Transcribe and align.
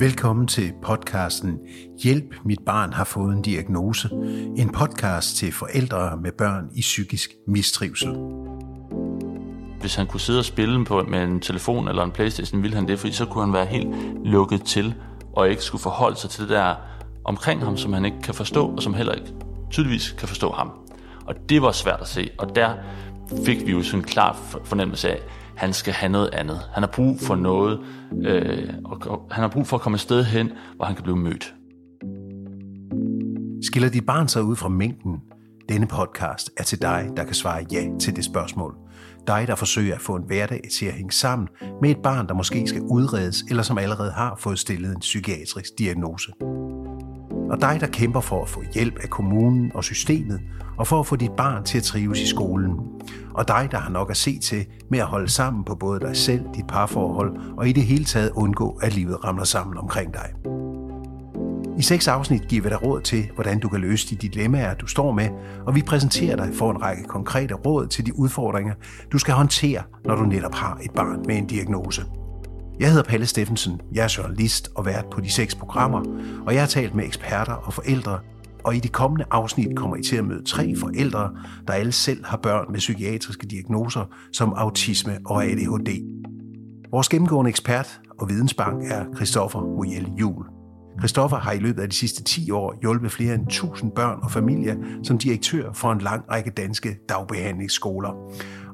Velkommen 0.00 0.46
til 0.46 0.72
podcasten 0.82 1.58
Hjælp, 2.02 2.34
mit 2.44 2.58
barn 2.66 2.92
har 2.92 3.04
fået 3.04 3.36
en 3.36 3.42
diagnose. 3.42 4.08
En 4.56 4.72
podcast 4.72 5.36
til 5.36 5.52
forældre 5.52 6.16
med 6.22 6.32
børn 6.32 6.68
i 6.74 6.80
psykisk 6.80 7.30
mistrivsel. 7.46 8.16
Hvis 9.80 9.94
han 9.94 10.06
kunne 10.06 10.20
sidde 10.20 10.38
og 10.38 10.44
spille 10.44 10.84
på 10.84 11.02
med 11.02 11.22
en 11.22 11.40
telefon 11.40 11.88
eller 11.88 12.02
en 12.02 12.10
Playstation, 12.10 12.62
ville 12.62 12.76
han 12.76 12.88
det, 12.88 12.98
fordi 12.98 13.12
så 13.12 13.26
kunne 13.26 13.44
han 13.44 13.52
være 13.52 13.66
helt 13.66 13.88
lukket 14.24 14.64
til, 14.64 14.94
og 15.32 15.50
ikke 15.50 15.62
skulle 15.62 15.82
forholde 15.82 16.16
sig 16.16 16.30
til 16.30 16.42
det 16.42 16.50
der 16.50 16.74
omkring 17.24 17.64
ham, 17.64 17.76
som 17.76 17.92
han 17.92 18.04
ikke 18.04 18.22
kan 18.22 18.34
forstå, 18.34 18.66
og 18.66 18.82
som 18.82 18.94
heller 18.94 19.12
ikke 19.12 19.34
tydeligvis 19.70 20.14
kan 20.18 20.28
forstå 20.28 20.52
ham. 20.52 20.70
Og 21.26 21.34
det 21.48 21.62
var 21.62 21.72
svært 21.72 22.00
at 22.00 22.08
se, 22.08 22.30
og 22.38 22.56
der 22.56 22.74
fik 23.44 23.66
vi 23.66 23.72
jo 23.72 23.82
sådan 23.82 24.00
en 24.00 24.04
klar 24.04 24.36
fornemmelse 24.64 25.10
af, 25.10 25.14
at 25.14 25.22
han 25.58 25.72
skal 25.72 25.92
have 25.92 26.12
noget 26.12 26.30
andet. 26.32 26.60
Han 26.72 26.82
har 26.82 26.90
brug 26.90 27.20
for 27.20 27.34
noget, 27.34 27.80
øh, 28.26 28.74
og 28.84 29.26
han 29.30 29.42
har 29.42 29.48
brug 29.48 29.66
for 29.66 29.76
at 29.76 29.82
komme 29.82 29.96
et 29.96 30.00
sted 30.00 30.24
hen, 30.24 30.50
hvor 30.76 30.84
han 30.84 30.94
kan 30.94 31.02
blive 31.02 31.16
mødt. 31.16 31.54
Skiller 33.62 33.88
dit 33.88 34.06
barn 34.06 34.28
sig 34.28 34.42
ud 34.42 34.56
fra 34.56 34.68
mængden? 34.68 35.16
Denne 35.68 35.86
podcast 35.86 36.50
er 36.56 36.62
til 36.62 36.82
dig, 36.82 37.10
der 37.16 37.24
kan 37.24 37.34
svare 37.34 37.66
ja 37.72 37.88
til 38.00 38.16
det 38.16 38.24
spørgsmål. 38.24 38.74
Dig, 39.26 39.44
der 39.46 39.54
forsøger 39.54 39.94
at 39.94 40.00
få 40.00 40.16
en 40.16 40.22
hverdag 40.26 40.60
til 40.72 40.86
at 40.86 40.92
hænge 40.92 41.12
sammen 41.12 41.48
med 41.82 41.90
et 41.90 41.98
barn, 42.02 42.28
der 42.28 42.34
måske 42.34 42.66
skal 42.66 42.82
udredes, 42.82 43.44
eller 43.50 43.62
som 43.62 43.78
allerede 43.78 44.10
har 44.10 44.36
fået 44.38 44.58
stillet 44.58 44.94
en 44.94 45.00
psykiatrisk 45.00 45.78
diagnose. 45.78 46.32
Og 47.50 47.60
dig, 47.60 47.76
der 47.80 47.86
kæmper 47.86 48.20
for 48.20 48.42
at 48.42 48.48
få 48.48 48.62
hjælp 48.74 48.98
af 49.02 49.10
kommunen 49.10 49.70
og 49.74 49.84
systemet, 49.84 50.40
og 50.76 50.86
for 50.86 51.00
at 51.00 51.06
få 51.06 51.16
dit 51.16 51.32
barn 51.32 51.64
til 51.64 51.78
at 51.78 51.84
trives 51.84 52.20
i 52.20 52.26
skolen. 52.26 52.74
Og 53.34 53.48
dig, 53.48 53.68
der 53.70 53.78
har 53.78 53.90
nok 53.90 54.10
at 54.10 54.16
se 54.16 54.38
til 54.38 54.66
med 54.90 54.98
at 54.98 55.06
holde 55.06 55.28
sammen 55.28 55.64
på 55.64 55.74
både 55.74 56.00
dig 56.00 56.16
selv, 56.16 56.44
dit 56.54 56.66
parforhold, 56.66 57.36
og 57.56 57.68
i 57.68 57.72
det 57.72 57.82
hele 57.82 58.04
taget 58.04 58.30
undgå, 58.34 58.78
at 58.82 58.94
livet 58.94 59.24
ramler 59.24 59.44
sammen 59.44 59.78
omkring 59.78 60.14
dig. 60.14 60.32
I 61.78 61.82
seks 61.82 62.08
afsnit 62.08 62.48
giver 62.48 62.62
vi 62.62 62.68
dig 62.68 62.82
råd 62.82 63.00
til, 63.00 63.30
hvordan 63.34 63.60
du 63.60 63.68
kan 63.68 63.80
løse 63.80 64.10
de 64.10 64.28
dilemmaer, 64.28 64.74
du 64.74 64.86
står 64.86 65.12
med, 65.12 65.28
og 65.66 65.74
vi 65.74 65.82
præsenterer 65.82 66.36
dig 66.36 66.54
for 66.54 66.70
en 66.70 66.82
række 66.82 67.04
konkrete 67.04 67.54
råd 67.54 67.86
til 67.86 68.06
de 68.06 68.18
udfordringer, 68.18 68.74
du 69.12 69.18
skal 69.18 69.34
håndtere, 69.34 69.82
når 70.04 70.14
du 70.14 70.22
netop 70.22 70.54
har 70.54 70.78
et 70.82 70.90
barn 70.90 71.22
med 71.26 71.36
en 71.36 71.46
diagnose. 71.46 72.02
Jeg 72.80 72.88
hedder 72.88 73.02
Palle 73.02 73.26
Steffensen, 73.26 73.80
jeg 73.92 74.04
er 74.04 74.14
journalist 74.18 74.70
og 74.74 74.86
vært 74.86 75.06
på 75.10 75.20
de 75.20 75.30
seks 75.30 75.54
programmer, 75.54 76.02
og 76.46 76.54
jeg 76.54 76.62
har 76.62 76.66
talt 76.66 76.94
med 76.94 77.04
eksperter 77.04 77.52
og 77.52 77.74
forældre, 77.74 78.18
og 78.64 78.76
i 78.76 78.78
de 78.78 78.88
kommende 78.88 79.24
afsnit 79.30 79.76
kommer 79.76 79.96
I 79.96 80.02
til 80.02 80.16
at 80.16 80.24
møde 80.24 80.44
tre 80.44 80.76
forældre, 80.76 81.30
der 81.66 81.72
alle 81.72 81.92
selv 81.92 82.24
har 82.24 82.36
børn 82.36 82.66
med 82.70 82.78
psykiatriske 82.78 83.46
diagnoser 83.46 84.04
som 84.32 84.52
autisme 84.52 85.18
og 85.26 85.44
ADHD. 85.44 85.88
Vores 86.90 87.08
gennemgående 87.08 87.48
ekspert 87.48 88.00
og 88.18 88.28
vidensbank 88.28 88.82
er 88.90 89.04
Christoffer 89.16 89.60
Mojel 89.60 90.12
Jul. 90.20 90.57
Christoffer 90.98 91.36
har 91.36 91.52
i 91.52 91.58
løbet 91.58 91.82
af 91.82 91.90
de 91.90 91.96
sidste 91.96 92.24
10 92.24 92.50
år 92.50 92.78
hjulpet 92.80 93.12
flere 93.12 93.34
end 93.34 93.46
1000 93.46 93.92
børn 93.92 94.18
og 94.22 94.30
familier 94.30 94.76
som 95.02 95.18
direktør 95.18 95.72
for 95.72 95.92
en 95.92 96.00
lang 96.00 96.24
række 96.30 96.50
danske 96.50 96.96
dagbehandlingsskoler. 97.08 98.10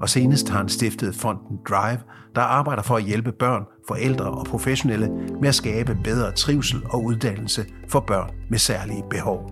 Og 0.01 0.09
senest 0.09 0.49
har 0.49 0.59
han 0.59 0.69
stiftet 0.69 1.15
fonden 1.15 1.59
Drive, 1.69 2.01
der 2.35 2.41
arbejder 2.41 2.83
for 2.83 2.97
at 2.97 3.03
hjælpe 3.03 3.33
børn, 3.33 3.63
forældre 3.89 4.25
og 4.25 4.47
professionelle 4.47 5.11
med 5.41 5.49
at 5.49 5.55
skabe 5.55 5.99
bedre 6.05 6.33
trivsel 6.33 6.83
og 6.91 7.05
uddannelse 7.05 7.65
for 7.89 8.01
børn 8.01 8.31
med 8.51 8.59
særlige 8.59 9.03
behov. 9.11 9.51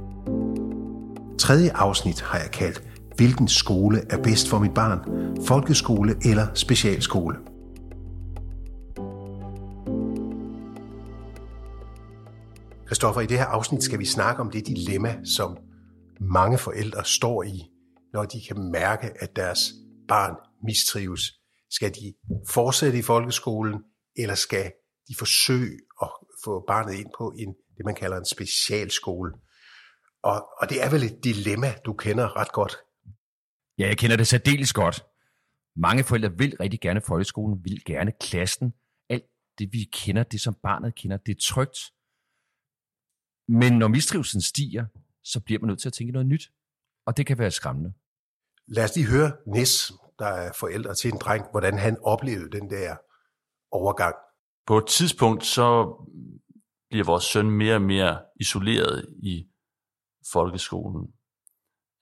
Tredje 1.39 1.71
afsnit 1.75 2.21
har 2.21 2.39
jeg 2.39 2.51
kaldt 2.51 2.83
Hvilken 3.17 3.49
skole 3.49 4.01
er 4.11 4.23
bedst 4.23 4.49
for 4.49 4.59
mit 4.59 4.75
barn? 4.75 5.01
Folkeskole 5.47 6.15
eller 6.25 6.47
specialskole? 6.55 7.52
Kristoffer, 12.93 13.21
i 13.21 13.27
det 13.27 13.39
her 13.39 13.47
afsnit 13.47 13.83
skal 13.83 13.99
vi 13.99 14.05
snakke 14.05 14.41
om 14.41 14.51
det 14.51 14.67
dilemma, 14.67 15.25
som 15.25 15.57
mange 16.21 16.59
forældre 16.59 17.05
står 17.05 17.43
i, 17.43 17.63
når 18.13 18.25
de 18.25 18.41
kan 18.49 18.71
mærke, 18.73 19.23
at 19.23 19.37
deres 19.37 19.73
barn 20.09 20.37
mistrives. 20.65 21.23
Skal 21.71 21.95
de 21.95 22.15
fortsætte 22.49 22.99
i 22.99 23.03
folkeskolen, 23.03 23.83
eller 24.17 24.35
skal 24.35 24.73
de 25.09 25.15
forsøge 25.19 25.79
at 26.03 26.09
få 26.45 26.65
barnet 26.67 26.95
ind 26.95 27.07
på 27.19 27.35
en, 27.39 27.55
det, 27.77 27.85
man 27.85 27.95
kalder 27.95 28.17
en 28.17 28.25
specialskole? 28.25 29.33
Og, 30.23 30.49
og 30.61 30.71
det 30.71 30.83
er 30.85 30.91
vel 30.91 31.03
et 31.03 31.25
dilemma, 31.25 31.75
du 31.85 31.93
kender 31.93 32.37
ret 32.37 32.53
godt. 32.53 32.77
Ja, 33.79 33.87
jeg 33.87 33.99
kender 33.99 34.17
det 34.17 34.27
særdeles 34.27 34.73
godt. 34.73 35.05
Mange 35.77 36.05
forældre 36.05 36.33
vil 36.39 36.57
rigtig 36.61 36.81
gerne 36.81 37.01
folkeskolen, 37.01 37.65
vil 37.65 37.85
gerne 37.85 38.13
klassen. 38.21 38.73
Alt 39.09 39.25
det, 39.59 39.69
vi 39.73 39.89
kender, 39.93 40.23
det 40.23 40.41
som 40.41 40.57
barnet 40.63 40.95
kender, 40.95 41.17
det 41.17 41.33
er 41.33 41.41
trygt. 41.43 41.79
Men 43.49 43.79
når 43.79 43.89
mistrivelsen 43.89 44.41
stiger, 44.41 44.87
så 45.25 45.41
bliver 45.41 45.61
man 45.61 45.69
nødt 45.69 45.81
til 45.81 45.89
at 45.89 45.93
tænke 45.93 46.13
noget 46.13 46.27
nyt. 46.27 46.53
Og 47.07 47.17
det 47.17 47.27
kan 47.27 47.39
være 47.39 47.51
skræmmende. 47.51 47.93
Lad 48.67 48.85
os 48.85 48.97
lige 48.97 49.11
høre 49.11 49.33
Nis, 49.47 49.93
der 50.19 50.27
er 50.27 50.53
forældre 50.53 50.95
til 50.95 51.13
en 51.13 51.19
dreng, 51.19 51.51
hvordan 51.51 51.79
han 51.79 51.97
oplevede 52.03 52.51
den 52.51 52.71
der 52.71 52.97
overgang. 53.71 54.15
På 54.67 54.79
et 54.79 54.87
tidspunkt, 54.87 55.45
så 55.45 55.97
bliver 56.91 57.05
vores 57.05 57.25
søn 57.25 57.51
mere 57.51 57.75
og 57.75 57.83
mere 57.83 58.21
isoleret 58.41 59.15
i 59.23 59.47
folkeskolen. 60.33 61.13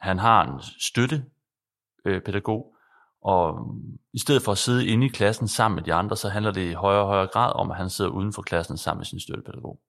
Han 0.00 0.18
har 0.18 0.42
en 0.42 0.62
støttepædagog, 0.78 2.76
og 3.22 3.74
i 4.12 4.18
stedet 4.18 4.42
for 4.42 4.52
at 4.52 4.58
sidde 4.58 4.86
inde 4.86 5.06
i 5.06 5.08
klassen 5.08 5.48
sammen 5.48 5.76
med 5.76 5.84
de 5.84 5.94
andre, 5.94 6.16
så 6.16 6.28
handler 6.28 6.52
det 6.52 6.70
i 6.70 6.72
højere 6.72 7.00
og 7.00 7.06
højere 7.06 7.28
grad 7.32 7.52
om, 7.54 7.70
at 7.70 7.76
han 7.76 7.90
sidder 7.90 8.10
uden 8.10 8.32
for 8.32 8.42
klassen 8.42 8.76
sammen 8.76 8.98
med 8.98 9.06
sin 9.06 9.20
støttepædagog. 9.20 9.80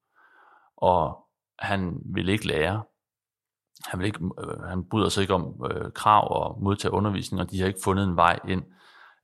Og 0.77 1.27
han 1.61 2.01
vil 2.05 2.29
ikke 2.29 2.47
lære. 2.47 2.83
Han, 3.85 3.99
vil 3.99 4.05
ikke, 4.05 4.19
øh, 4.23 4.59
han 4.59 4.89
bryder 4.89 5.09
sig 5.09 5.21
ikke 5.21 5.33
om 5.33 5.65
øh, 5.71 5.91
krav 5.91 6.27
og 6.31 6.63
modtage 6.63 6.93
undervisning, 6.93 7.41
og 7.41 7.51
de 7.51 7.59
har 7.59 7.67
ikke 7.67 7.79
fundet 7.83 8.03
en 8.03 8.15
vej 8.15 8.39
ind. 8.47 8.63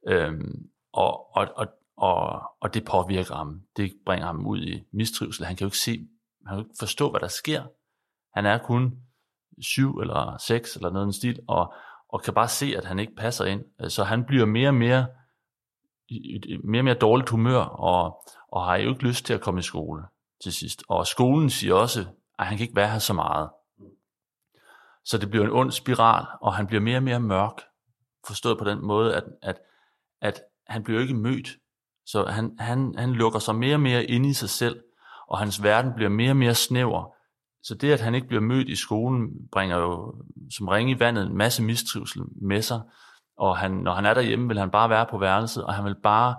Øhm, 0.08 0.70
og, 0.94 1.36
og, 1.36 1.48
og, 1.56 1.68
og, 1.98 2.42
og 2.62 2.74
det 2.74 2.86
påvirker 2.86 3.36
ham. 3.36 3.62
Det 3.78 3.94
bringer 4.06 4.26
ham 4.26 4.48
ud 4.48 4.62
i 4.62 4.84
mistrivsel. 4.94 5.46
Han 5.46 5.56
kan 5.56 5.66
jo 5.66 5.68
ikke 5.68 5.78
se, 5.78 6.08
han 6.48 6.56
kan 6.56 6.58
jo 6.58 6.64
ikke 6.64 6.76
forstå, 6.80 7.10
hvad 7.12 7.20
der 7.20 7.28
sker. 7.28 7.64
Han 8.34 8.46
er 8.46 8.58
kun 8.58 8.94
syv 9.62 9.98
eller 9.98 10.38
seks 10.38 10.76
eller 10.76 10.90
noget 10.90 11.16
i 11.16 11.18
stil, 11.18 11.40
og, 11.48 11.74
og 12.10 12.22
kan 12.22 12.34
bare 12.34 12.48
se, 12.48 12.74
at 12.78 12.86
han 12.86 13.00
ikke 13.00 13.16
passer 13.18 13.46
ind. 13.46 13.90
Så 13.90 14.04
han 14.04 14.26
bliver 14.26 14.46
mere 14.46 14.70
og 14.70 14.76
mere 14.76 15.08
i 16.10 16.58
mere 16.64 16.80
og 16.80 16.86
mere 16.86 16.94
dårligt 16.94 17.30
humør, 17.30 17.60
og, 17.60 18.24
og 18.48 18.66
har 18.66 18.76
jo 18.76 18.90
ikke 18.90 19.04
lyst 19.04 19.26
til 19.26 19.34
at 19.34 19.42
komme 19.42 19.60
i 19.60 19.64
skole 19.64 20.04
til 20.44 20.54
sidst. 20.54 20.84
Og 20.90 21.08
skolen 21.08 21.50
siger 21.50 21.74
også, 21.74 22.06
at 22.40 22.46
han 22.46 22.58
kan 22.58 22.64
ikke 22.64 22.76
være 22.76 22.90
her 22.90 23.00
så 23.00 23.14
meget. 23.14 23.50
Så 25.06 25.18
det 25.18 25.30
bliver 25.30 25.46
en 25.46 25.52
ond 25.52 25.72
spiral, 25.72 26.26
og 26.42 26.56
han 26.56 26.68
bliver 26.68 26.82
mere 26.82 26.98
og 26.98 27.04
mere 27.04 27.20
mørk, 27.20 27.62
forstået 28.28 28.58
på 28.58 28.66
den 28.66 28.86
måde, 28.86 29.16
at, 29.16 29.24
at, 29.42 29.60
at 30.22 30.42
han 30.68 30.84
bliver 30.84 31.02
ikke 31.02 31.14
mødt. 31.14 31.50
Så 32.06 32.26
han, 32.26 32.56
han, 32.60 32.96
han 32.98 33.14
lukker 33.14 33.40
sig 33.40 33.56
mere 33.56 33.76
og 33.76 33.80
mere 33.80 34.06
ind 34.06 34.26
i 34.26 34.34
sig 34.34 34.50
selv, 34.50 34.84
og 35.28 35.40
hans 35.40 35.64
verden 35.64 35.94
bliver 35.94 36.10
mere 36.10 36.32
og 36.32 36.38
mere 36.38 36.56
snæver, 36.56 37.18
så 37.68 37.76
det, 37.76 37.92
at 37.92 38.02
han 38.02 38.16
ikke 38.16 38.28
bliver 38.28 38.42
mødt 38.42 38.70
i 38.70 38.76
skolen, 38.76 39.30
bringer 39.52 39.78
jo 39.78 40.16
som 40.58 40.68
ringe 40.68 40.92
i 40.92 41.00
vandet 41.00 41.28
en 41.28 41.38
masse 41.38 41.64
mistrivsel 41.64 42.22
med 42.42 42.62
sig. 42.62 42.82
Og 43.38 43.58
han, 43.58 43.72
når 43.72 43.94
han 43.94 44.06
er 44.06 44.14
derhjemme, 44.14 44.48
vil 44.48 44.60
han 44.60 44.72
bare 44.72 44.90
være 44.90 45.06
på 45.10 45.18
værelset, 45.18 45.64
og 45.64 45.74
han 45.74 45.86
vil 45.86 45.96
bare 46.04 46.36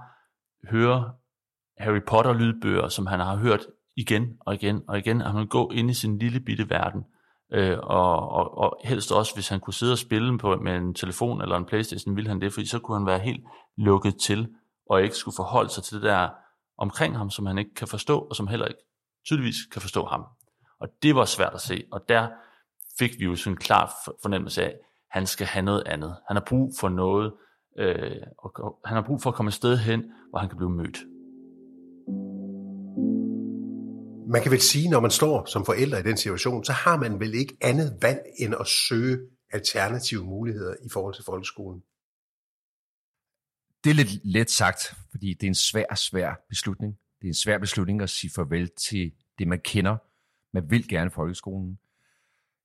høre 0.70 1.12
Harry 1.78 2.00
Potter-lydbøger, 2.06 2.88
som 2.88 3.06
han 3.06 3.20
har 3.20 3.36
hørt 3.36 3.66
igen 3.98 4.36
og 4.40 4.54
igen 4.54 4.82
og 4.88 4.98
igen, 4.98 5.20
at 5.20 5.26
han 5.26 5.36
ville 5.36 5.48
gå 5.48 5.70
ind 5.70 5.90
i 5.90 5.94
sin 5.94 6.18
lille 6.18 6.40
bitte 6.40 6.70
verden. 6.70 7.04
Øh, 7.52 7.78
og, 7.82 8.28
og, 8.28 8.58
og 8.58 8.80
helst 8.84 9.12
også, 9.12 9.34
hvis 9.34 9.48
han 9.48 9.60
kunne 9.60 9.74
sidde 9.74 9.92
og 9.92 9.98
spille 9.98 10.38
på, 10.38 10.56
med 10.56 10.76
en 10.76 10.94
telefon 10.94 11.42
eller 11.42 11.56
en 11.56 11.64
Playstation, 11.64 12.16
ville 12.16 12.28
han 12.28 12.40
det, 12.40 12.52
fordi 12.52 12.66
så 12.66 12.78
kunne 12.78 12.96
han 12.96 13.06
være 13.06 13.18
helt 13.18 13.44
lukket 13.76 14.16
til, 14.16 14.48
og 14.90 15.02
ikke 15.02 15.14
skulle 15.14 15.34
forholde 15.36 15.70
sig 15.70 15.84
til 15.84 15.94
det 15.96 16.02
der 16.02 16.28
omkring 16.78 17.16
ham, 17.16 17.30
som 17.30 17.46
han 17.46 17.58
ikke 17.58 17.74
kan 17.74 17.88
forstå, 17.88 18.18
og 18.18 18.36
som 18.36 18.46
heller 18.46 18.66
ikke 18.66 18.80
tydeligvis 19.26 19.56
kan 19.72 19.82
forstå 19.82 20.04
ham. 20.04 20.24
Og 20.80 20.88
det 21.02 21.14
var 21.14 21.24
svært 21.24 21.54
at 21.54 21.60
se, 21.60 21.84
og 21.92 22.00
der 22.08 22.28
fik 22.98 23.10
vi 23.18 23.24
jo 23.24 23.36
sådan 23.36 23.52
en 23.52 23.56
klar 23.56 23.92
fornemmelse 24.22 24.62
af, 24.62 24.66
at 24.66 24.78
han 25.10 25.26
skal 25.26 25.46
have 25.46 25.64
noget 25.64 25.82
andet. 25.86 26.16
Han 26.26 26.36
har 26.36 26.44
brug 26.48 26.72
for 26.80 26.88
noget, 26.88 27.32
øh, 27.78 28.16
og 28.38 28.78
han 28.84 28.94
har 28.94 29.02
brug 29.02 29.22
for 29.22 29.30
at 29.30 29.36
komme 29.36 29.48
et 29.48 29.54
sted 29.54 29.78
hen, 29.78 30.12
hvor 30.30 30.38
han 30.38 30.48
kan 30.48 30.56
blive 30.56 30.70
mødt. 30.70 30.98
Man 34.30 34.42
kan 34.42 34.52
vel 34.52 34.60
sige, 34.60 34.90
når 34.90 35.00
man 35.00 35.10
står 35.10 35.44
som 35.44 35.64
forældre 35.64 36.00
i 36.00 36.02
den 36.02 36.16
situation, 36.16 36.64
så 36.64 36.72
har 36.72 36.96
man 36.96 37.20
vel 37.20 37.34
ikke 37.34 37.56
andet 37.60 37.98
valg 38.02 38.20
end 38.38 38.54
at 38.60 38.66
søge 38.66 39.18
alternative 39.52 40.24
muligheder 40.24 40.74
i 40.82 40.88
forhold 40.92 41.14
til 41.14 41.24
folkeskolen. 41.24 41.82
Det 43.84 43.90
er 43.90 43.94
lidt 43.94 44.10
let 44.24 44.50
sagt, 44.50 44.94
fordi 45.10 45.34
det 45.34 45.42
er 45.42 45.48
en 45.48 45.54
svær, 45.54 45.94
svær 45.94 46.34
beslutning. 46.48 46.98
Det 47.20 47.26
er 47.26 47.30
en 47.30 47.34
svær 47.34 47.58
beslutning 47.58 48.02
at 48.02 48.10
sige 48.10 48.30
farvel 48.34 48.70
til 48.88 49.12
det, 49.38 49.48
man 49.48 49.60
kender, 49.60 49.96
man 50.52 50.70
vil 50.70 50.88
gerne 50.88 51.10
folkeskolen. 51.10 51.78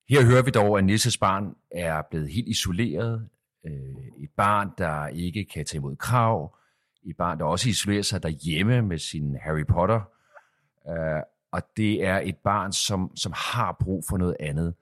Her 0.10 0.26
hører 0.26 0.42
vi 0.42 0.52
dog, 0.52 0.78
at 0.78 0.84
Nisses 0.84 1.18
barn 1.18 1.56
er 1.72 2.02
blevet 2.10 2.30
helt 2.30 2.48
isoleret. 2.48 3.30
Øh, 3.66 4.24
et 4.24 4.30
barn, 4.38 4.70
der 4.78 5.08
ikke 5.08 5.46
kan 5.46 5.66
tage 5.66 5.78
imod 5.78 5.96
krav. 5.96 6.58
Et 7.04 7.18
barn, 7.18 7.40
der 7.40 7.46
også 7.46 7.70
isolerer 7.70 8.02
sig 8.02 8.24
derhjemme 8.24 8.82
med 8.82 9.00
sin 9.00 9.36
Harry 9.42 9.66
Potter. 9.66 10.02
Øh, 10.90 11.22
og 11.54 11.62
det 11.78 12.04
er 12.04 12.20
et 12.20 12.38
barn, 12.44 12.74
som, 12.74 13.12
som 13.16 13.34
har 13.36 13.78
brug 13.80 14.04
for 14.10 14.18
noget 14.18 14.36
andet. 14.40 14.76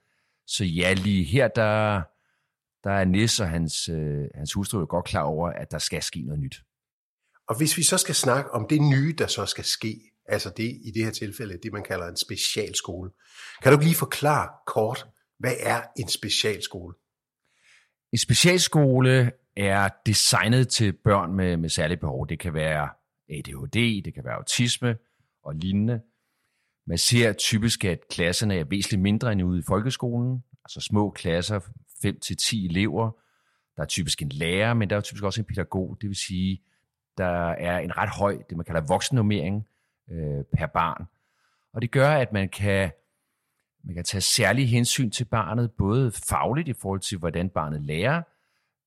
Så 0.48 0.64
ja, 0.66 0.94
lige 0.94 1.24
her, 1.24 1.48
der, 1.48 2.02
der 2.84 2.92
er 2.92 3.06
Nis 3.06 3.40
og 3.40 3.50
hans, 3.50 3.90
øh, 3.90 4.26
hans 4.36 4.54
hustru 4.54 4.86
godt 4.86 5.06
klar 5.06 5.22
over, 5.22 5.50
at 5.50 5.72
der 5.72 5.78
skal 5.78 6.04
ske 6.04 6.22
noget 6.22 6.40
nyt. 6.40 6.56
Og 7.48 7.58
hvis 7.58 7.78
vi 7.78 7.84
så 7.84 7.98
skal 7.98 8.16
snakke 8.16 8.52
om 8.52 8.68
det 8.70 8.82
nye, 8.82 9.16
der 9.18 9.28
så 9.28 9.46
skal 9.46 9.64
ske, 9.64 10.12
altså 10.26 10.50
det 10.58 10.80
i 10.84 10.92
det 10.96 11.04
her 11.04 11.12
tilfælde, 11.12 11.58
det 11.64 11.74
man 11.74 11.84
kalder 11.84 12.08
en 12.08 12.18
specialskole. 12.18 13.12
Kan 13.64 13.74
du 13.74 13.80
lige 13.80 13.96
forklare 13.96 14.50
kort, 14.68 15.08
hvad 15.40 15.56
er 15.60 15.82
en 15.98 16.10
specialskole? 16.10 16.96
En 18.12 18.18
specialskole 18.18 19.32
er 19.58 19.90
designet 20.06 20.68
til 20.68 20.94
børn 21.04 21.34
med, 21.34 21.58
med 21.58 21.70
særlige 21.70 21.98
behov. 21.98 22.28
Det 22.28 22.40
kan 22.40 22.54
være 22.54 22.90
ADHD, 23.30 24.04
det 24.04 24.14
kan 24.14 24.24
være 24.24 24.36
autisme 24.36 24.98
og 25.44 25.56
lignende. 25.56 26.02
Man 26.86 26.98
ser 26.98 27.34
typisk, 27.34 27.86
at 27.86 28.08
klasserne 28.08 28.56
er 28.56 28.64
væsentligt 28.64 29.02
mindre 29.02 29.32
end 29.32 29.44
ude 29.44 29.60
i 29.60 29.64
folkeskolen, 29.68 30.44
altså 30.66 30.82
små 30.82 31.10
klasser, 31.10 31.60
5-10 32.06 32.66
elever. 32.66 33.12
Der 33.76 33.82
er 33.82 33.88
typisk 33.88 34.22
en 34.22 34.30
lærer, 34.30 34.74
men 34.74 34.90
der 34.90 34.96
er 34.96 35.02
typisk 35.02 35.24
også 35.24 35.42
en 35.42 35.46
pædagog. 35.46 35.98
Det 36.02 36.08
vil 36.08 36.16
sige, 36.16 36.62
der 37.18 37.50
er 37.50 37.80
en 37.80 37.98
ret 37.98 38.10
høj, 38.10 38.38
det 38.50 38.58
man 38.58 38.66
kalder 38.66 38.82
voksennummering 38.88 39.68
øh, 40.12 40.44
per 40.58 40.66
barn. 40.66 41.06
Og 41.74 41.82
det 41.82 41.92
gør, 41.92 42.10
at 42.10 42.34
man 42.34 42.50
kan, 42.50 42.92
man 43.84 43.96
kan 43.96 44.04
tage 44.04 44.22
særlig 44.22 44.70
hensyn 44.70 45.12
til 45.12 45.26
barnet, 45.26 45.72
både 45.72 46.12
fagligt 46.12 46.68
i 46.68 46.74
forhold 46.74 47.00
til, 47.00 47.18
hvordan 47.18 47.50
barnet 47.50 47.82
lærer, 47.82 48.22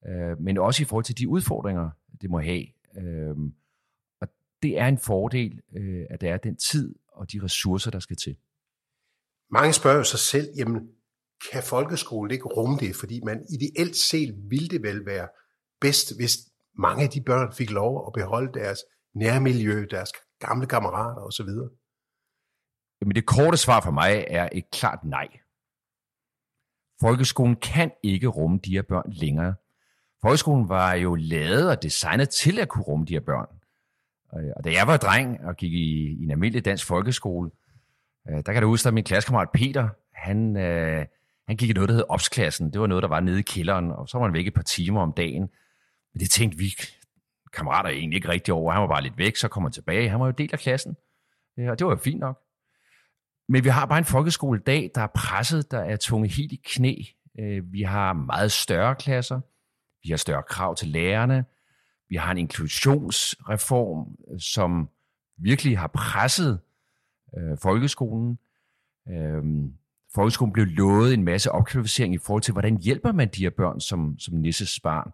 øh, 0.07 0.41
men 0.41 0.59
også 0.59 0.83
i 0.83 0.87
forhold 0.87 1.05
til 1.05 1.19
de 1.19 1.29
udfordringer, 1.29 1.91
det 2.21 2.31
må 2.31 2.41
have. 2.41 2.67
Øh, 2.99 3.37
og 4.21 4.29
det 4.63 4.79
er 4.79 4.87
en 4.87 4.99
fordel, 4.99 5.61
øh, 5.77 6.07
at 6.11 6.21
der 6.21 6.33
er 6.33 6.37
den 6.37 6.57
tid 6.57 6.95
og 7.15 7.33
de 7.33 7.41
ressourcer, 7.45 7.91
der 7.91 8.01
skal 8.01 8.17
til. 8.17 8.37
Mange 9.51 9.73
spørger 9.73 10.03
sig 10.03 10.19
selv, 10.19 10.49
jamen, 10.57 10.81
kan 11.53 11.63
folkeskolen 11.63 12.31
ikke 12.31 12.45
rumme 12.45 12.77
det? 12.77 12.97
Fordi 12.97 13.21
man 13.25 13.47
ideelt 13.57 13.97
set 13.97 14.35
ville 14.51 14.69
det 14.69 14.83
vel 14.83 15.07
være 15.07 15.29
bedst, 15.81 16.17
hvis 16.17 16.33
mange 16.79 17.05
af 17.05 17.11
de 17.11 17.21
børn 17.21 17.53
fik 17.53 17.71
lov 17.71 18.07
at 18.07 18.13
beholde 18.13 18.53
deres 18.53 18.79
nærmiljø, 19.15 19.87
deres 19.91 20.13
gamle 20.39 20.67
kammerater 20.67 21.23
osv. 21.23 21.49
Jamen 23.01 23.15
det 23.15 23.27
korte 23.27 23.57
svar 23.57 23.81
for 23.81 23.91
mig 23.91 24.25
er 24.29 24.49
et 24.53 24.71
klart 24.71 25.05
nej. 25.05 25.29
Folkeskolen 27.01 27.57
kan 27.57 27.91
ikke 28.03 28.27
rumme 28.27 28.59
de 28.65 28.71
her 28.71 28.83
børn 28.83 29.13
længere. 29.13 29.55
Folkeskolen 30.23 30.69
var 30.69 30.95
jo 30.95 31.15
lavet 31.15 31.71
og 31.71 31.83
designet 31.83 32.29
til 32.29 32.59
at 32.59 32.69
kunne 32.69 32.85
rumme 32.85 33.07
de 33.07 33.13
her 33.13 33.21
børn. 33.21 33.49
Øh, 34.37 34.51
og 34.57 34.65
da 34.65 34.73
jeg 34.73 34.87
var 34.87 34.97
dreng 34.97 35.45
og 35.45 35.57
gik 35.57 35.73
i, 35.73 36.17
i 36.21 36.25
en 36.25 36.31
almindelig 36.31 36.65
dansk 36.65 36.87
folkeskole, 36.87 37.51
øh, 38.31 38.43
der 38.47 38.53
kan 38.53 38.63
du 38.63 38.69
huske, 38.69 38.89
at 38.89 38.95
min 38.95 39.05
klassekammerat 39.05 39.49
Peter, 39.55 39.89
han, 40.15 40.57
øh, 40.57 41.07
han 41.49 41.57
gik 41.57 41.71
i 41.71 41.73
noget, 41.73 41.89
der 41.89 41.95
hed 41.95 42.05
opsklassen. 42.09 42.73
Det 42.73 42.81
var 42.81 42.87
noget, 42.87 43.03
der 43.03 43.09
var 43.09 43.21
nede 43.21 43.39
i 43.39 43.43
kælderen, 43.43 43.91
og 43.91 44.09
så 44.09 44.19
var 44.19 44.27
han 44.27 44.35
væk 44.35 44.47
et 44.47 44.55
par 44.55 44.63
timer 44.63 45.01
om 45.01 45.13
dagen. 45.13 45.51
Men 46.13 46.21
det 46.21 46.31
tænkte 46.31 46.59
vi 46.59 46.75
kammerater 47.53 47.91
egentlig 47.91 48.17
ikke 48.17 48.29
rigtig 48.29 48.55
over. 48.55 48.73
Han 48.73 48.83
var 48.83 48.89
bare 48.89 49.03
lidt 49.03 49.19
væk, 49.19 49.37
så 49.37 49.49
kom 49.49 49.63
han 49.63 49.73
tilbage. 49.73 50.09
Han 50.09 50.21
var 50.21 50.27
jo 50.27 50.33
del 50.33 50.51
af 50.53 50.59
klassen, 50.59 50.97
øh, 51.59 51.69
og 51.69 51.79
det 51.79 51.87
var 51.87 51.93
jo 51.93 51.97
fint 51.97 52.21
nok. 52.21 52.41
Men 53.49 53.65
vi 53.65 53.69
har 53.69 53.87
bare 53.87 53.99
en 53.99 54.05
folkeskole 54.05 54.61
i 54.61 54.63
dag, 54.63 54.91
der 54.95 55.01
er 55.01 55.07
presset, 55.15 55.71
der 55.71 55.81
er 55.81 55.97
tunge 55.97 56.29
helt 56.29 56.53
i 56.53 56.61
knæ. 56.65 56.95
Øh, 57.41 57.73
vi 57.73 57.83
har 57.83 58.13
meget 58.13 58.53
større 58.53 58.95
klasser. 58.95 59.41
Vi 60.03 60.11
har 60.11 60.17
større 60.17 60.43
krav 60.43 60.77
til 60.77 60.89
lærerne. 60.89 61.45
Vi 62.09 62.17
har 62.17 62.31
en 62.31 62.39
inklusionsreform, 62.39 64.17
øh, 64.33 64.41
som 64.41 64.89
virkelig 65.37 65.79
har 65.79 65.87
presset 65.87 66.61
øh, 67.39 67.59
folkeskolen. 67.63 68.39
Øh, 69.09 69.43
folkeskolen 70.15 70.53
blev 70.53 70.67
lovet 70.67 71.15
en 71.15 71.25
masse 71.25 71.53
opkvalificering 71.53 72.15
i 72.15 72.19
forhold 72.19 72.43
til, 72.43 72.53
hvordan 72.53 72.77
hjælper 72.83 73.13
man 73.13 73.29
de 73.29 73.43
her 73.43 73.51
børn 73.51 73.81
som, 73.81 74.19
som 74.19 74.35
Nisses 74.35 74.81
barn. 74.81 75.11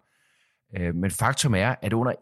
Øh, 0.77 0.95
men 0.95 1.11
faktum 1.11 1.55
er, 1.55 1.75
at 1.81 1.93
under 1.93 2.13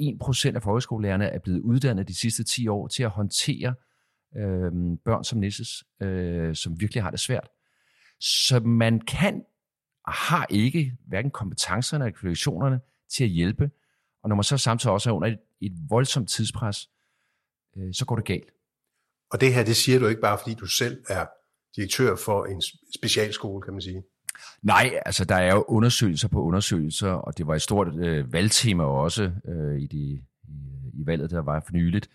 1% 0.52 0.56
af 0.56 0.64
folkeskolelærerne 0.64 1.26
er 1.26 1.40
blevet 1.40 1.60
uddannet 1.60 2.08
de 2.08 2.20
sidste 2.20 2.44
10 2.44 2.68
år 2.68 2.88
til 2.88 3.04
at 3.04 3.10
håndtere 3.10 3.74
øh, 4.38 4.72
børn 5.06 5.24
som 5.24 5.40
Nisses, 5.40 5.84
øh, 6.02 6.56
som 6.56 6.80
virkelig 6.80 7.04
har 7.04 7.12
det 7.12 7.20
svært. 7.20 7.50
Så 8.20 8.60
man 8.60 9.00
kan 9.00 9.44
og 10.10 10.14
har 10.14 10.46
ikke 10.50 10.98
hverken 11.08 11.32
kompetencerne 11.32 12.06
eller 12.06 12.20
kvalifikationerne 12.20 12.80
til 13.10 13.24
at 13.24 13.30
hjælpe. 13.30 13.72
Og 14.24 14.30
når 14.30 14.36
man 14.36 14.44
så 14.44 14.58
samtidig 14.58 14.94
også 14.94 15.10
er 15.10 15.14
under 15.14 15.28
et, 15.28 15.40
et 15.62 15.74
voldsomt 15.90 16.30
tidspres, 16.30 16.90
øh, 17.78 17.94
så 17.94 18.06
går 18.06 18.16
det 18.16 18.26
galt. 18.26 18.52
Og 19.32 19.42
det 19.42 19.54
her, 19.54 19.64
det 19.64 19.76
siger 19.76 20.00
du 20.00 20.08
ikke 20.08 20.22
bare, 20.22 20.38
fordi 20.38 20.54
du 20.54 20.66
selv 20.66 21.04
er 21.10 21.26
direktør 21.76 22.16
for 22.16 22.46
en 22.46 22.62
specialskole, 22.96 23.62
kan 23.62 23.74
man 23.74 23.82
sige. 23.82 24.04
Nej, 24.62 25.00
altså 25.06 25.26
der 25.26 25.36
er 25.36 25.56
jo 25.56 25.66
undersøgelser 25.68 26.28
på 26.28 26.44
undersøgelser, 26.44 27.12
og 27.12 27.38
det 27.38 27.48
var 27.48 27.56
et 27.56 27.62
stort 27.62 27.96
øh, 27.96 28.34
valgtema 28.34 28.84
også 28.84 29.32
øh, 29.46 29.82
i, 29.82 29.88
de, 29.88 29.98
i, 29.98 30.24
i 30.94 31.06
valget, 31.06 31.32
der 31.32 31.42
var 31.42 31.64
for 31.68 31.74
nyligt. 31.74 32.10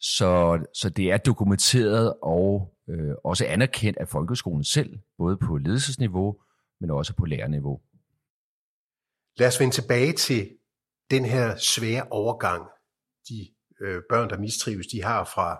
Så, 0.00 0.64
så 0.74 0.88
det 0.88 1.12
er 1.12 1.16
dokumenteret 1.16 2.14
og 2.22 2.74
øh, 2.88 3.14
også 3.24 3.46
anerkendt 3.46 3.98
af 3.98 4.08
folkeskolen 4.08 4.64
selv, 4.64 4.98
både 5.18 5.36
på 5.36 5.56
ledelsesniveau, 5.56 6.36
men 6.80 6.90
også 6.90 7.14
på 7.14 7.24
lærerniveau. 7.24 7.80
Lad 9.38 9.48
os 9.48 9.60
vende 9.60 9.74
tilbage 9.74 10.12
til 10.12 10.50
den 11.10 11.24
her 11.24 11.56
svære 11.56 12.06
overgang, 12.10 12.66
de 13.28 13.48
øh, 13.80 14.02
børn, 14.08 14.30
der 14.30 14.38
mistrives, 14.38 14.86
de 14.86 15.02
har 15.02 15.24
fra, 15.24 15.58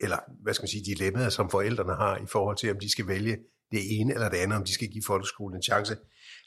eller 0.00 0.18
hvad 0.42 0.54
skal 0.54 0.62
man 0.62 0.68
sige, 0.68 0.84
dilemmaer, 0.84 1.28
som 1.28 1.50
forældrene 1.50 1.94
har 1.94 2.16
i 2.16 2.26
forhold 2.26 2.56
til, 2.56 2.70
om 2.70 2.78
de 2.80 2.90
skal 2.90 3.06
vælge 3.06 3.36
det 3.72 4.00
ene 4.00 4.14
eller 4.14 4.28
det 4.28 4.36
andet, 4.36 4.58
om 4.58 4.64
de 4.64 4.74
skal 4.74 4.88
give 4.88 5.04
folkeskolen 5.06 5.56
en 5.56 5.62
chance. 5.62 5.96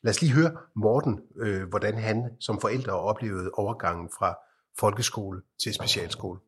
Lad 0.04 0.10
os 0.10 0.22
lige 0.22 0.34
høre 0.34 0.58
Morten, 0.76 1.20
øh, 1.42 1.70
hvordan 1.70 1.98
han 1.98 2.30
som 2.40 2.62
forældre 2.62 2.94
oplevede 2.94 3.52
overgangen 3.54 4.10
fra 4.20 4.36
folkeskole 4.80 5.42
til 5.64 5.74
specialskole. 5.74 6.40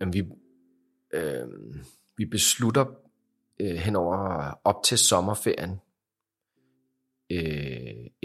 Jamen, 0.00 0.12
vi, 0.12 0.22
øh, 1.12 1.48
vi 2.16 2.24
beslutter 2.24 2.84
øh, 3.60 3.76
henover 3.76 4.50
op 4.64 4.82
til 4.84 4.98
sommerferien, 4.98 5.80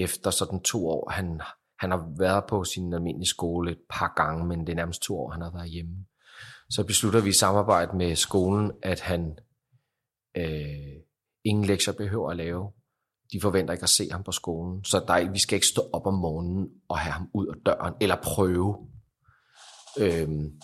efter 0.03 0.31
sådan 0.31 0.61
to 0.61 0.87
år. 0.89 1.09
Han, 1.09 1.41
han 1.79 1.91
har 1.91 2.13
været 2.17 2.43
på 2.49 2.63
sin 2.63 2.93
almindelige 2.93 3.29
skole 3.29 3.71
et 3.71 3.81
par 3.89 4.13
gange, 4.15 4.45
men 4.45 4.59
det 4.59 4.69
er 4.69 4.75
nærmest 4.75 5.01
to 5.01 5.19
år, 5.19 5.31
han 5.31 5.41
har 5.41 5.51
været 5.51 5.69
hjemme 5.69 6.05
så 6.71 6.83
beslutter 6.83 7.21
vi 7.21 7.29
i 7.29 7.33
samarbejde 7.33 7.97
med 7.97 8.15
skolen, 8.15 8.71
at 8.83 8.99
han 8.99 9.37
øh, 10.37 11.03
ingen 11.45 11.65
lektier 11.65 11.93
behøver 11.93 12.29
at 12.29 12.37
lave. 12.37 12.71
De 13.31 13.41
forventer 13.41 13.73
ikke 13.73 13.83
at 13.83 13.89
se 13.89 14.09
ham 14.11 14.23
på 14.23 14.31
skolen, 14.31 14.83
så 14.83 15.03
der 15.07 15.13
er, 15.13 15.31
vi 15.31 15.39
skal 15.39 15.55
ikke 15.55 15.67
stå 15.67 15.89
op 15.93 16.05
om 16.05 16.13
morgenen 16.13 16.69
og 16.89 16.99
have 16.99 17.11
ham 17.11 17.29
ud 17.33 17.47
af 17.47 17.53
døren, 17.65 17.93
eller 18.01 18.15
prøve. 18.23 18.91
Øhm, 19.99 20.61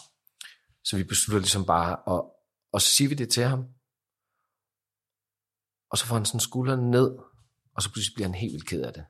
så 0.84 0.98
vi 0.98 1.04
beslutter 1.04 1.40
ligesom 1.40 1.66
bare, 1.66 1.92
at, 1.92 2.22
og 2.74 2.82
så 2.82 2.88
siger 2.88 3.10
vi 3.10 3.16
det 3.16 3.30
til 3.30 3.44
ham, 3.44 3.66
og 5.92 5.98
så 5.98 6.06
får 6.06 6.16
han 6.16 6.26
sådan 6.26 6.40
skuldrene 6.40 6.92
ned, 6.92 7.18
og 7.76 7.82
så 7.82 7.92
pludselig 7.94 8.16
bliver 8.16 8.28
han 8.28 8.36
helt 8.36 8.54
vildt 8.54 8.68
ked 8.68 8.82
af 8.82 8.94
det. 8.94 9.06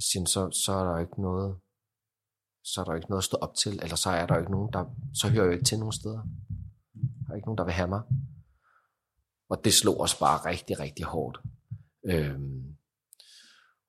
Og 0.00 0.04
så 0.04 0.10
siger 0.10 0.26
så, 0.26 0.50
så 0.50 0.72
er 0.72 0.84
der 0.92 0.98
ikke 0.98 1.22
noget, 1.22 1.56
så 2.64 2.80
er 2.80 2.84
der 2.84 2.94
ikke 2.94 3.10
noget 3.10 3.20
at 3.20 3.24
stå 3.24 3.36
op 3.36 3.54
til, 3.54 3.72
eller 3.82 3.96
så 3.96 4.10
er 4.10 4.26
der 4.26 4.38
ikke 4.38 4.50
nogen, 4.50 4.72
der, 4.72 4.84
så 5.14 5.28
hører 5.28 5.42
jeg 5.42 5.46
jo 5.46 5.52
ikke 5.52 5.64
til 5.64 5.78
nogen 5.78 5.92
steder. 5.92 6.22
Der 7.26 7.30
er 7.30 7.34
ikke 7.34 7.46
nogen, 7.46 7.58
der 7.58 7.64
vil 7.64 7.72
have 7.72 7.88
mig. 7.88 8.02
Og 9.50 9.64
det 9.64 9.74
slog 9.74 10.00
os 10.00 10.14
bare 10.14 10.50
rigtig, 10.50 10.80
rigtig 10.80 11.04
hårdt. 11.04 11.38
Øhm, 12.06 12.76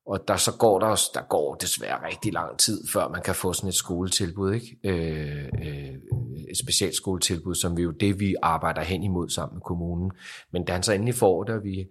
og 0.06 0.27
der 0.27 0.38
så 0.38 0.58
går 0.58 0.80
der, 0.80 1.01
der 1.13 1.27
går 1.30 1.56
desværre 1.56 2.08
rigtig 2.08 2.34
lang 2.34 2.60
tid, 2.60 2.88
før 2.88 3.08
man 3.08 3.22
kan 3.22 3.36
få 3.36 3.53
sådan 3.53 3.68
et 3.68 3.75
skoletilbud, 3.75 4.53
ikke? 4.53 4.80
Øh, 4.84 5.50
øh, 5.62 5.96
et 6.50 6.58
specialskoletilbud, 6.58 7.56
som 7.56 7.77
vi 7.77 7.82
jo 7.82 7.91
det, 7.91 8.20
vi 8.20 8.36
arbejder 8.41 8.82
hen 8.82 9.03
imod 9.03 9.30
sammen 9.30 9.56
med 9.56 9.62
kommunen. 9.62 10.12
Men 10.51 10.65
da 10.65 10.74
han 10.74 10.84
så 10.84 10.94
endelig 10.94 11.15
får 11.15 11.44
det, 11.44 11.56
og 11.56 11.63
vi, 11.63 11.88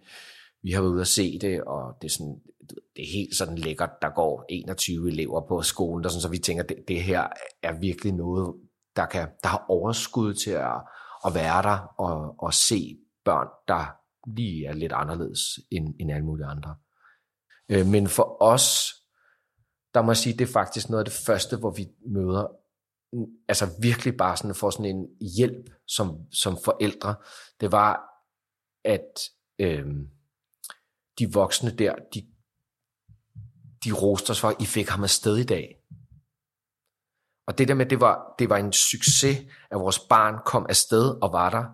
vi 0.63 0.71
har 0.73 0.81
været 0.81 0.93
ude 0.93 1.01
at 1.01 1.07
se 1.07 1.39
det, 1.39 1.65
og 1.65 1.97
det 2.03 2.09
er, 2.09 2.13
sådan, 2.13 2.41
det 2.71 3.03
er 3.03 3.13
helt 3.13 3.37
sådan 3.37 3.59
lækkert, 3.59 3.91
der 4.03 4.09
går 4.09 4.45
21 4.49 5.09
elever 5.09 5.49
på 5.49 5.63
skolen, 5.63 6.05
der 6.05 6.11
sådan, 6.11 6.23
så 6.23 6.29
vi 6.29 6.39
tænker, 6.39 6.63
det, 6.63 6.77
det 6.89 7.03
her 7.03 7.27
er 7.63 7.81
virkelig 7.81 8.13
noget, 8.13 8.55
der, 8.97 9.07
kan, 9.07 9.29
der 9.43 9.49
har 9.49 9.65
overskud 9.69 10.35
til 10.35 10.51
at, 10.51 10.83
at 11.27 11.35
være 11.35 11.63
der 11.63 11.79
og, 11.99 12.35
og 12.39 12.55
se 12.55 12.97
børn, 13.25 13.49
der 13.69 13.97
lige 14.37 14.67
er 14.67 14.73
lidt 14.73 14.93
anderledes 14.93 15.41
end, 15.71 15.95
end 16.01 16.13
alle 16.13 16.25
mulige 16.25 16.47
andre. 16.47 16.77
Øh, 17.69 17.87
men 17.87 18.09
for 18.09 18.43
os, 18.43 18.95
der 19.95 20.03
må 20.03 20.11
jeg 20.11 20.17
sige, 20.17 20.39
det 20.39 20.49
er 20.49 20.53
faktisk 20.53 20.89
noget 20.89 21.05
af 21.05 21.11
det 21.11 21.23
første, 21.27 21.57
hvor 21.57 21.71
vi 21.71 21.89
møder 22.07 22.47
altså 23.49 23.67
virkelig 23.81 24.17
bare 24.17 24.37
sådan 24.37 24.55
får 24.55 24.71
sådan 24.71 24.97
en 24.97 25.07
hjælp 25.37 25.71
som, 25.87 26.19
som 26.33 26.57
forældre. 26.65 27.15
Det 27.61 27.73
var, 27.73 28.01
at 28.85 29.21
øh, 29.59 29.87
de 31.21 31.33
voksne 31.33 31.71
der, 31.77 31.95
de, 32.15 32.21
de 33.85 33.93
roste 33.93 34.31
os 34.31 34.41
for, 34.41 34.55
I 34.61 34.67
fik 34.67 34.89
ham 34.89 35.03
afsted 35.03 35.37
i 35.37 35.45
dag. 35.45 35.77
Og 37.47 37.59
det 37.59 37.69
der 37.69 37.75
med, 37.75 37.87
det 37.87 38.01
var, 38.01 38.35
det 38.39 38.49
var 38.49 38.57
en 38.57 38.73
succes, 38.73 39.39
at 39.71 39.81
vores 39.81 39.99
barn 39.99 40.35
kom 40.47 40.67
afsted 40.69 41.23
og 41.23 41.33
var 41.33 41.51
der 41.51 41.65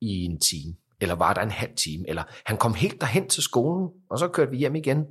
i 0.00 0.24
en 0.24 0.40
time, 0.40 0.76
eller 1.00 1.14
var 1.14 1.34
der 1.34 1.42
en 1.42 1.50
halv 1.50 1.76
time, 1.76 2.08
eller 2.08 2.24
han 2.46 2.56
kom 2.56 2.74
helt 2.74 3.00
derhen 3.00 3.28
til 3.28 3.42
skolen, 3.42 3.88
og 4.10 4.18
så 4.18 4.28
kørte 4.28 4.50
vi 4.50 4.56
hjem 4.56 4.74
igen. 4.74 5.04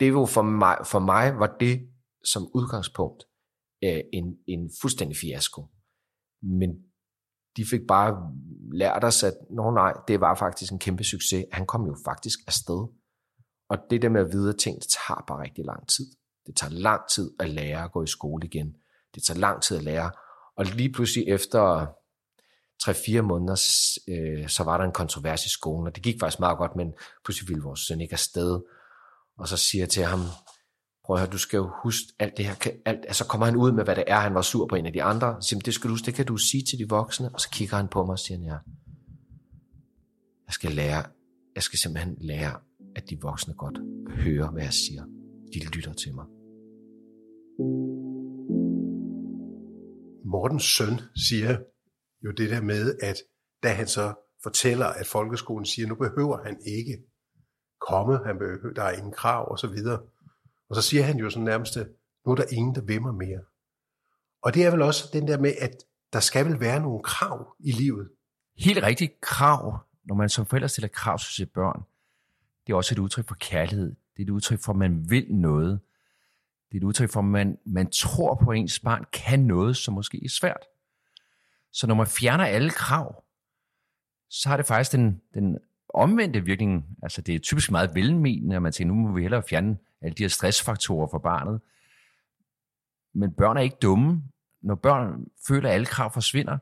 Det 0.00 0.14
var 0.14 0.26
for 0.26 0.42
mig, 0.42 0.78
for 0.84 0.98
mig 0.98 1.38
var 1.38 1.56
det 1.60 1.88
som 2.24 2.50
udgangspunkt 2.54 3.24
øh, 3.84 4.00
en, 4.12 4.36
en 4.48 4.70
fuldstændig 4.80 5.16
fiasko. 5.16 5.66
Men 6.42 6.70
de 7.56 7.64
fik 7.64 7.80
bare 7.88 8.32
lært 8.72 9.04
os, 9.04 9.22
at 9.22 9.34
nå 9.50 9.70
nej, 9.70 9.92
det 10.08 10.20
var 10.20 10.34
faktisk 10.34 10.72
en 10.72 10.78
kæmpe 10.78 11.04
succes. 11.04 11.44
Han 11.52 11.66
kom 11.66 11.86
jo 11.86 11.96
faktisk 12.04 12.38
afsted. 12.46 12.88
Og 13.74 13.80
det 13.90 14.02
der 14.02 14.08
med 14.08 14.20
at 14.20 14.32
vide 14.32 14.52
ting, 14.52 14.82
det 14.82 14.88
tager 14.88 15.24
bare 15.26 15.42
rigtig 15.42 15.64
lang 15.64 15.88
tid. 15.88 16.06
Det 16.46 16.56
tager 16.56 16.72
lang 16.72 17.00
tid 17.14 17.30
at 17.40 17.50
lære 17.50 17.84
at 17.84 17.92
gå 17.92 18.02
i 18.02 18.06
skole 18.06 18.46
igen. 18.46 18.76
Det 19.14 19.22
tager 19.22 19.40
lang 19.40 19.62
tid 19.62 19.76
at 19.76 19.82
lære. 19.82 20.10
Og 20.56 20.64
lige 20.64 20.92
pludselig 20.92 21.28
efter 21.28 21.86
3-4 22.82 23.20
måneder, 23.20 23.56
øh, 24.08 24.48
så 24.48 24.64
var 24.64 24.78
der 24.78 24.84
en 24.84 24.92
kontrovers 24.92 25.46
i 25.46 25.48
skolen, 25.48 25.86
og 25.86 25.94
det 25.94 26.02
gik 26.02 26.20
faktisk 26.20 26.40
meget 26.40 26.58
godt, 26.58 26.76
men 26.76 26.92
pludselig 27.24 27.48
ville 27.48 27.62
vores 27.62 27.80
søn 27.80 28.00
ikke 28.00 28.12
afsted. 28.12 28.60
Og 29.38 29.48
så 29.48 29.56
siger 29.56 29.82
jeg 29.82 29.88
til 29.88 30.02
ham, 30.02 30.20
prøv 31.04 31.16
at 31.16 31.20
høre, 31.20 31.30
du 31.30 31.38
skal 31.38 31.56
jo 31.56 31.70
huske 31.82 32.06
alt 32.18 32.36
det 32.36 32.44
her. 32.44 32.54
Alt, 32.84 33.04
altså 33.06 33.26
kommer 33.26 33.46
han 33.46 33.56
ud 33.56 33.72
med, 33.72 33.84
hvad 33.84 33.96
det 33.96 34.04
er, 34.06 34.20
han 34.20 34.34
var 34.34 34.42
sur 34.42 34.66
på 34.66 34.74
en 34.74 34.86
af 34.86 34.92
de 34.92 35.02
andre. 35.02 35.36
Så 35.40 35.48
siger, 35.48 35.60
det 35.60 35.74
skal 35.74 35.88
du 35.88 35.92
huske, 35.92 36.06
det 36.06 36.14
kan 36.14 36.26
du 36.26 36.36
sige 36.36 36.64
til 36.70 36.78
de 36.78 36.88
voksne. 36.88 37.30
Og 37.34 37.40
så 37.40 37.50
kigger 37.50 37.76
han 37.76 37.88
på 37.88 38.04
mig 38.04 38.12
og 38.12 38.18
siger, 38.18 38.40
ja, 38.40 38.56
jeg 40.46 40.52
skal 40.52 40.70
lære, 40.70 41.04
jeg 41.54 41.62
skal 41.62 41.78
simpelthen 41.78 42.16
lære, 42.20 42.60
at 42.96 43.10
de 43.10 43.20
voksne 43.20 43.54
godt 43.54 43.78
hører, 44.10 44.50
hvad 44.50 44.62
jeg 44.62 44.72
siger. 44.72 45.04
De 45.54 45.76
lytter 45.76 45.92
til 45.92 46.14
mig. 46.14 46.26
Mortens 50.24 50.64
søn 50.64 51.00
siger 51.16 51.58
jo 52.24 52.30
det 52.30 52.50
der 52.50 52.60
med, 52.60 52.98
at 53.02 53.16
da 53.62 53.68
han 53.68 53.86
så 53.86 54.14
fortæller, 54.42 54.86
at 54.86 55.06
folkeskolen 55.06 55.66
siger, 55.66 55.88
nu 55.88 55.94
behøver 55.94 56.44
han 56.44 56.58
ikke 56.66 57.02
komme, 57.88 58.18
han 58.26 58.38
behøver, 58.38 58.74
der 58.74 58.82
er 58.82 58.92
ingen 58.92 59.12
krav 59.12 59.50
og 59.50 59.58
så 59.58 59.66
videre. 59.66 60.00
Og 60.68 60.76
så 60.76 60.82
siger 60.82 61.02
han 61.02 61.16
jo 61.16 61.30
sådan 61.30 61.44
nærmest, 61.44 61.76
nu 62.26 62.32
er 62.32 62.36
der 62.36 62.44
ingen, 62.52 62.74
der 62.74 62.80
vil 62.80 63.02
mig 63.02 63.14
mere. 63.14 63.40
Og 64.42 64.54
det 64.54 64.64
er 64.64 64.70
vel 64.70 64.82
også 64.82 65.10
den 65.12 65.28
der 65.28 65.38
med, 65.38 65.52
at 65.60 65.76
der 66.12 66.20
skal 66.20 66.46
vel 66.46 66.60
være 66.60 66.80
nogle 66.80 67.02
krav 67.02 67.56
i 67.60 67.70
livet. 67.70 68.10
Helt 68.58 68.82
rigtigt 68.82 69.20
krav, 69.20 69.78
når 70.04 70.14
man 70.14 70.28
som 70.28 70.46
forældre 70.46 70.68
stiller 70.68 70.88
krav 70.88 71.18
til 71.18 71.32
sine 71.34 71.46
børn, 71.54 71.82
det 72.66 72.72
er 72.72 72.76
også 72.76 72.94
et 72.94 72.98
udtryk 72.98 73.28
for 73.28 73.36
kærlighed. 73.40 73.96
Det 74.16 74.22
er 74.22 74.26
et 74.26 74.30
udtryk 74.30 74.60
for, 74.60 74.72
at 74.72 74.78
man 74.78 75.10
vil 75.10 75.34
noget. 75.34 75.80
Det 76.68 76.76
er 76.76 76.80
et 76.80 76.84
udtryk 76.84 77.10
for, 77.10 77.20
at 77.20 77.26
man, 77.26 77.58
man 77.66 77.90
tror 77.90 78.34
på, 78.34 78.50
at 78.50 78.58
ens 78.58 78.80
barn 78.80 79.04
kan 79.12 79.40
noget, 79.40 79.76
som 79.76 79.94
måske 79.94 80.24
er 80.24 80.28
svært. 80.28 80.60
Så 81.72 81.86
når 81.86 81.94
man 81.94 82.06
fjerner 82.06 82.44
alle 82.44 82.70
krav, 82.70 83.24
så 84.30 84.48
har 84.48 84.56
det 84.56 84.66
faktisk 84.66 84.92
den, 84.92 85.20
den 85.34 85.58
omvendte 85.88 86.44
virkning. 86.44 86.84
Altså 87.02 87.22
det 87.22 87.34
er 87.34 87.38
typisk 87.38 87.70
meget 87.70 87.94
velmenende, 87.94 88.56
at 88.56 88.62
man 88.62 88.72
tænker, 88.72 88.94
nu 88.94 89.00
må 89.00 89.14
vi 89.14 89.22
hellere 89.22 89.42
fjerne 89.42 89.78
alle 90.00 90.14
de 90.14 90.22
her 90.22 90.28
stressfaktorer 90.28 91.08
for 91.08 91.18
barnet. 91.18 91.60
Men 93.14 93.32
børn 93.32 93.56
er 93.56 93.60
ikke 93.60 93.76
dumme. 93.82 94.22
Når 94.62 94.74
børn 94.74 95.26
føler, 95.48 95.68
at 95.68 95.74
alle 95.74 95.86
krav 95.86 96.12
forsvinder, 96.12 96.58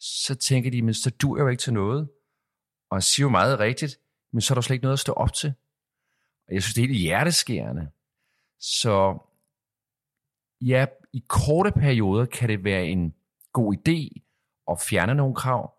så 0.00 0.34
tænker 0.34 0.70
de, 0.70 0.82
men 0.82 0.94
så 0.94 1.10
dur 1.10 1.36
jeg 1.36 1.42
jo 1.42 1.48
ikke 1.48 1.60
til 1.60 1.72
noget. 1.72 2.08
Og 2.90 3.02
siger 3.02 3.24
jo 3.24 3.30
meget 3.30 3.58
rigtigt, 3.58 3.98
men 4.32 4.40
så 4.40 4.52
er 4.52 4.54
der 4.54 4.62
slet 4.62 4.74
ikke 4.74 4.84
noget 4.84 4.92
at 4.92 4.98
stå 4.98 5.12
op 5.12 5.32
til. 5.32 5.54
Og 6.48 6.54
jeg 6.54 6.62
synes, 6.62 6.74
det 6.74 6.84
er 6.84 6.88
helt 6.88 7.00
hjerteskærende. 7.00 7.88
Så 8.60 9.18
ja, 10.60 10.86
i 11.12 11.24
korte 11.28 11.72
perioder 11.72 12.24
kan 12.24 12.48
det 12.48 12.64
være 12.64 12.86
en 12.86 13.14
god 13.52 13.74
idé 13.74 14.22
at 14.70 14.80
fjerne 14.80 15.14
nogle 15.14 15.34
krav, 15.34 15.74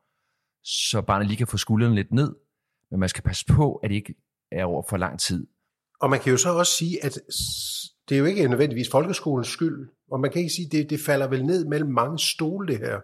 så 0.64 1.02
barnet 1.02 1.28
lige 1.28 1.38
kan 1.38 1.48
få 1.48 1.58
skuldrene 1.58 1.96
lidt 1.96 2.12
ned, 2.12 2.36
men 2.92 3.00
man 3.00 3.10
skal 3.10 3.24
passe 3.24 3.46
på, 3.46 3.76
at 3.76 3.90
det 3.90 3.96
ikke 3.96 4.16
er 4.52 4.66
over 4.66 4.84
for 4.90 4.98
lang 4.98 5.20
tid. 5.20 5.48
Og 6.02 6.10
man 6.10 6.20
kan 6.20 6.32
jo 6.32 6.38
så 6.38 6.54
også 6.54 6.74
sige, 6.74 7.06
at 7.06 7.20
det 8.10 8.16
er 8.16 8.20
jo 8.20 8.26
ikke 8.26 8.48
nødvendigvis 8.48 8.90
folkeskolens 8.92 9.48
skyld, 9.48 9.90
og 10.12 10.20
man 10.20 10.32
kan 10.32 10.42
ikke 10.42 10.54
sige, 10.54 10.66
at 10.66 10.72
det, 10.72 10.90
det 10.90 11.00
falder 11.00 11.28
vel 11.28 11.46
ned 11.46 11.66
mellem 11.66 11.92
mange 11.92 12.20
stole, 12.20 12.68
det 12.68 12.78
her. 12.78 13.02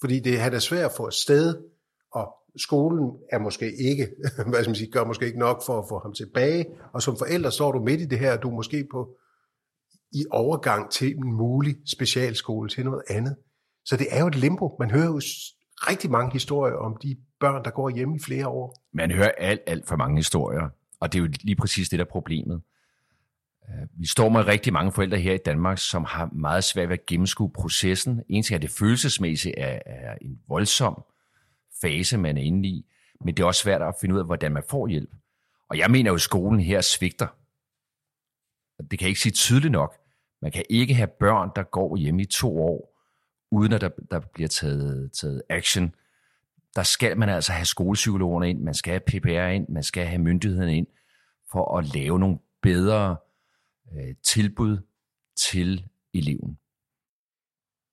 Fordi 0.00 0.20
det 0.20 0.40
er 0.40 0.58
svært 0.58 0.84
at 0.84 0.96
få 0.96 1.06
et 1.06 1.14
sted, 1.14 1.62
skolen 2.56 3.12
er 3.32 3.38
måske 3.38 3.76
ikke, 3.76 4.08
hvad 4.50 4.60
skal 4.60 4.68
man 4.68 4.74
sige, 4.74 4.90
gør 4.90 5.04
måske 5.04 5.26
ikke 5.26 5.38
nok 5.38 5.62
for 5.66 5.78
at 5.78 5.84
få 5.88 5.98
ham 5.98 6.12
tilbage, 6.12 6.66
og 6.92 7.02
som 7.02 7.16
forælder 7.16 7.50
står 7.50 7.72
du 7.72 7.80
midt 7.80 8.00
i 8.00 8.04
det 8.04 8.18
her, 8.18 8.36
du 8.36 8.50
er 8.50 8.54
måske 8.54 8.86
på 8.90 9.16
i 10.12 10.24
overgang 10.30 10.90
til 10.90 11.16
en 11.16 11.32
mulig 11.32 11.76
specialskole 11.86 12.68
til 12.68 12.84
noget 12.84 13.02
andet. 13.10 13.36
Så 13.84 13.96
det 13.96 14.06
er 14.10 14.20
jo 14.20 14.26
et 14.26 14.34
limbo. 14.34 14.76
Man 14.78 14.90
hører 14.90 15.06
jo 15.06 15.20
rigtig 15.90 16.10
mange 16.10 16.32
historier 16.32 16.74
om 16.74 16.96
de 17.02 17.16
børn, 17.40 17.64
der 17.64 17.70
går 17.70 17.88
hjemme 17.90 18.16
i 18.16 18.18
flere 18.24 18.48
år. 18.48 18.82
Man 18.92 19.10
hører 19.10 19.30
alt, 19.38 19.60
alt 19.66 19.88
for 19.88 19.96
mange 19.96 20.16
historier, 20.16 20.68
og 21.00 21.12
det 21.12 21.18
er 21.18 21.22
jo 21.22 21.28
lige 21.40 21.56
præcis 21.56 21.88
det, 21.88 21.98
der 21.98 22.04
er 22.04 22.08
problemet. 22.10 22.62
Øh, 23.68 23.86
vi 24.00 24.06
står 24.06 24.28
med 24.28 24.46
rigtig 24.46 24.72
mange 24.72 24.92
forældre 24.92 25.18
her 25.18 25.34
i 25.34 25.38
Danmark, 25.46 25.78
som 25.78 26.04
har 26.04 26.30
meget 26.32 26.64
svært 26.64 26.88
ved 26.88 26.98
at 26.98 27.06
gennemskue 27.06 27.50
processen. 27.54 28.22
En 28.28 28.42
ting 28.42 28.54
er, 28.54 28.60
det 28.60 28.70
følelsesmæssigt 28.70 29.54
er, 29.58 29.78
er 29.86 30.14
en 30.20 30.38
voldsom 30.48 31.04
fase, 31.80 32.18
man 32.18 32.38
er 32.38 32.42
inde 32.42 32.68
i, 32.68 32.86
men 33.24 33.36
det 33.36 33.42
er 33.42 33.46
også 33.46 33.62
svært 33.62 33.82
at 33.82 33.94
finde 34.00 34.14
ud 34.14 34.20
af, 34.20 34.26
hvordan 34.26 34.52
man 34.52 34.62
får 34.70 34.86
hjælp. 34.88 35.10
Og 35.68 35.78
jeg 35.78 35.90
mener 35.90 36.10
jo, 36.10 36.14
at 36.14 36.20
skolen 36.20 36.60
her 36.60 36.80
svigter. 36.80 37.26
Det 38.90 38.98
kan 38.98 39.00
jeg 39.00 39.08
ikke 39.08 39.20
sige 39.20 39.32
tydeligt 39.32 39.72
nok. 39.72 39.94
Man 40.42 40.52
kan 40.52 40.64
ikke 40.70 40.94
have 40.94 41.08
børn, 41.20 41.50
der 41.56 41.62
går 41.62 41.96
hjemme 41.96 42.22
i 42.22 42.26
to 42.26 42.58
år, 42.58 43.02
uden 43.50 43.72
at 43.72 43.80
der, 43.80 43.90
der 44.10 44.20
bliver 44.20 44.48
taget, 44.48 45.12
taget 45.12 45.42
action. 45.50 45.94
Der 46.74 46.82
skal 46.82 47.18
man 47.18 47.28
altså 47.28 47.52
have 47.52 47.66
skolepsykologerne 47.66 48.50
ind, 48.50 48.60
man 48.60 48.74
skal 48.74 48.90
have 48.90 49.00
PPR 49.20 49.46
ind, 49.46 49.68
man 49.68 49.82
skal 49.82 50.06
have 50.06 50.22
myndighederne 50.22 50.76
ind, 50.76 50.86
for 51.52 51.78
at 51.78 51.94
lave 51.94 52.18
nogle 52.18 52.38
bedre 52.62 53.16
øh, 53.92 54.14
tilbud 54.22 54.78
til 55.36 55.88
eleven. 56.14 56.58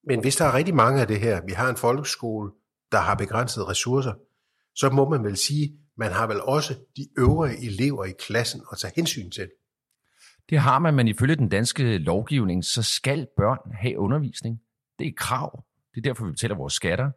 Men 0.04 0.22
hvis 0.22 0.36
der 0.36 0.46
er 0.46 0.54
rigtig 0.54 0.76
mange 0.76 1.02
af 1.02 1.08
det 1.08 1.20
her, 1.20 1.42
vi 1.46 1.52
har 1.52 1.70
en 1.70 1.78
folkeskole, 1.78 2.52
der 2.94 3.00
har 3.00 3.16
begrænsede 3.16 3.66
ressourcer, 3.66 4.14
så 4.76 4.90
må 4.90 5.10
man 5.10 5.24
vel 5.24 5.38
sige, 5.38 5.78
man 5.96 6.12
har 6.12 6.28
vel 6.28 6.42
også 6.42 6.76
de 6.98 7.08
øvrige 7.18 7.66
elever 7.66 8.06
i 8.06 8.12
klassen 8.20 8.62
at 8.72 8.78
tage 8.78 8.94
hensyn 8.96 9.30
til. 9.30 9.50
Det 10.50 10.60
har 10.60 10.80
man, 10.80 10.94
men 10.94 11.08
ifølge 11.08 11.36
den 11.36 11.50
danske 11.50 11.98
lovgivning, 11.98 12.66
så 12.66 12.84
skal 12.84 13.28
børn 13.38 13.72
have 13.74 14.00
undervisning. 14.00 14.62
Det 15.00 15.06
er 15.06 15.10
et 15.10 15.18
krav. 15.18 15.64
Det 15.96 15.98
er 15.98 16.02
derfor, 16.02 16.26
vi 16.26 16.32
betaler 16.32 16.56
vores 16.56 16.74
skatter. 16.74 17.12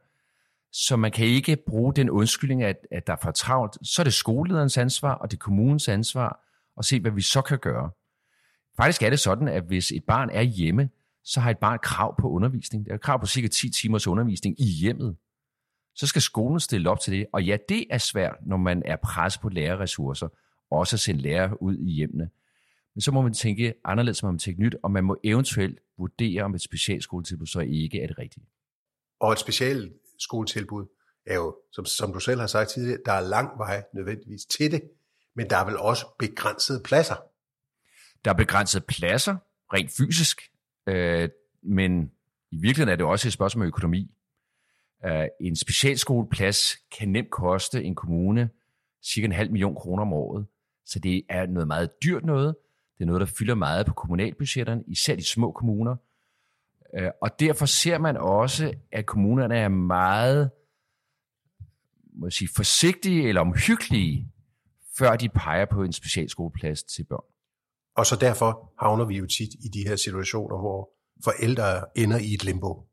Så 0.73 0.97
man 0.97 1.13
kan 1.13 1.27
ikke 1.27 1.57
bruge 1.67 1.95
den 1.95 2.11
undskyldning, 2.11 2.63
at, 2.63 2.77
at 2.91 3.07
der 3.07 3.13
er 3.13 3.17
for 3.23 3.31
travlt. 3.31 3.77
Så 3.83 4.03
er 4.03 4.05
det 4.05 4.15
skolelederens 4.15 4.79
ansvar, 4.79 5.15
og 5.15 5.31
det 5.31 5.37
er 5.37 5.41
kommunens 5.41 5.89
ansvar, 5.89 6.41
at 6.79 6.85
se, 6.85 7.01
hvad 7.01 7.11
vi 7.11 7.23
så 7.23 7.43
kan 7.43 7.59
gøre. 7.59 7.91
Faktisk 8.77 9.03
er 9.03 9.11
det 9.11 9.21
sådan, 9.21 9.49
at 9.49 9.63
hvis 9.63 9.91
et 9.91 10.05
barn 10.05 10.31
er 10.33 10.43
hjemme, 10.43 10.91
så 11.25 11.41
har 11.41 11.51
et 11.51 11.59
barn 11.59 11.79
krav 11.83 12.21
på 12.21 12.29
undervisning. 12.29 12.85
Det 12.85 12.93
er 12.93 12.97
krav 12.97 13.21
på 13.21 13.27
cirka 13.27 13.49
10 13.49 13.71
timers 13.71 14.07
undervisning 14.07 14.61
i 14.61 14.65
hjemmet. 14.65 15.17
Så 15.97 16.07
skal 16.07 16.23
skolen 16.23 16.61
stille 16.61 16.91
op 16.91 17.01
til 17.01 17.13
det. 17.13 17.27
Og 17.33 17.45
ja, 17.45 17.57
det 17.69 17.87
er 17.91 17.99
svært, 17.99 18.37
når 18.47 18.57
man 18.57 18.83
er 18.85 18.97
presset 18.97 19.43
på 19.43 19.49
lærerressourcer, 19.49 20.29
også 20.71 20.97
at 20.97 21.01
sende 21.01 21.21
lærere 21.21 21.63
ud 21.63 21.77
i 21.77 21.91
hjemmene. 21.91 22.31
Men 22.95 23.01
så 23.01 23.13
må 23.13 23.23
man 23.23 23.35
tænke 23.35 23.75
anderledes, 23.85 24.23
må 24.23 24.31
man 24.31 24.39
tænke 24.39 24.63
nyt, 24.63 24.77
og 24.83 24.91
man 24.91 25.05
må 25.05 25.17
eventuelt 25.25 25.79
vurdere, 25.99 26.43
om 26.43 26.55
et 26.55 26.63
specialskoletilbud 26.63 27.47
så 27.47 27.61
ikke 27.61 28.03
er 28.03 28.07
det 28.07 28.19
rigtige. 28.19 28.47
Og 29.21 29.33
et 29.33 29.39
specialskoletilbud 29.39 30.87
er 31.27 31.35
jo, 31.35 31.57
som, 31.73 31.85
som 31.85 32.13
du 32.13 32.21
selv 32.21 32.41
har 32.41 32.47
sagt 32.47 32.71
tidligere, 32.71 32.99
der 33.07 33.13
er 33.13 33.21
lang 33.21 33.59
vej 33.59 33.85
nødvendigvis 33.95 34.47
til 34.47 34.73
det, 34.73 34.83
men 35.35 35.51
der 35.51 35.57
er 35.57 35.65
vel 35.65 35.77
også 35.79 36.07
begrænsede 36.19 36.83
pladser. 36.85 37.17
Der 38.25 38.31
er 38.31 38.35
begrænsede 38.35 38.85
pladser, 38.89 39.37
rent 39.73 39.91
fysisk, 39.97 40.41
øh, 40.87 41.29
men 41.63 42.13
i 42.51 42.57
virkeligheden 42.57 42.89
er 42.93 42.97
det 42.97 43.07
også 43.07 43.29
et 43.29 43.33
spørgsmål 43.33 43.63
om 43.63 43.69
økonomi. 43.69 44.11
Øh, 45.05 45.27
en 45.41 45.57
specialskoleplads 45.57 46.61
kan 46.99 47.09
nemt 47.09 47.31
koste 47.31 47.85
en 47.85 47.95
kommune 47.95 48.51
cirka 49.05 49.25
en 49.25 49.33
halv 49.33 49.51
million 49.51 49.75
kroner 49.75 50.03
om 50.03 50.13
året, 50.13 50.47
så 50.87 50.99
det 50.99 51.23
er 51.29 51.47
noget 51.47 51.67
meget 51.67 51.91
dyrt 52.03 52.25
noget, 52.25 52.57
det 52.99 53.05
er 53.05 53.07
noget, 53.07 53.21
der 53.21 53.27
fylder 53.39 53.55
meget 53.55 53.87
på 53.87 53.93
kommunalbudgetterne, 53.93 54.83
især 54.87 55.17
de 55.17 55.29
små 55.29 55.53
kommuner. 55.53 55.97
Øh, 56.99 57.11
og 57.23 57.31
derfor 57.41 57.67
ser 57.67 57.99
man 57.99 58.17
også, 58.17 58.75
at 58.93 59.07
kommunerne 59.07 59.57
er 59.57 59.69
meget 59.69 60.51
må 62.17 62.27
jeg 62.27 62.33
sige, 62.33 62.49
forsigtige 62.57 63.29
eller 63.29 63.41
omhyggelige, 63.41 64.33
før 64.99 65.17
de 65.17 65.29
peger 65.29 65.65
på 65.65 65.83
en 65.83 65.93
specialskoleplads 65.93 66.83
til 66.83 67.05
børn. 67.05 67.25
Og 67.97 68.07
så 68.07 68.17
derfor 68.17 68.73
havner 68.79 69.05
vi 69.05 69.17
jo 69.17 69.27
tit 69.27 69.55
i 69.65 69.69
de 69.69 69.89
her 69.89 69.97
situationer, 69.97 70.59
hvor 70.59 70.91
forældre 71.25 71.85
ender 71.97 72.19
i 72.19 72.35
et 72.35 72.45
limbo. 72.45 72.89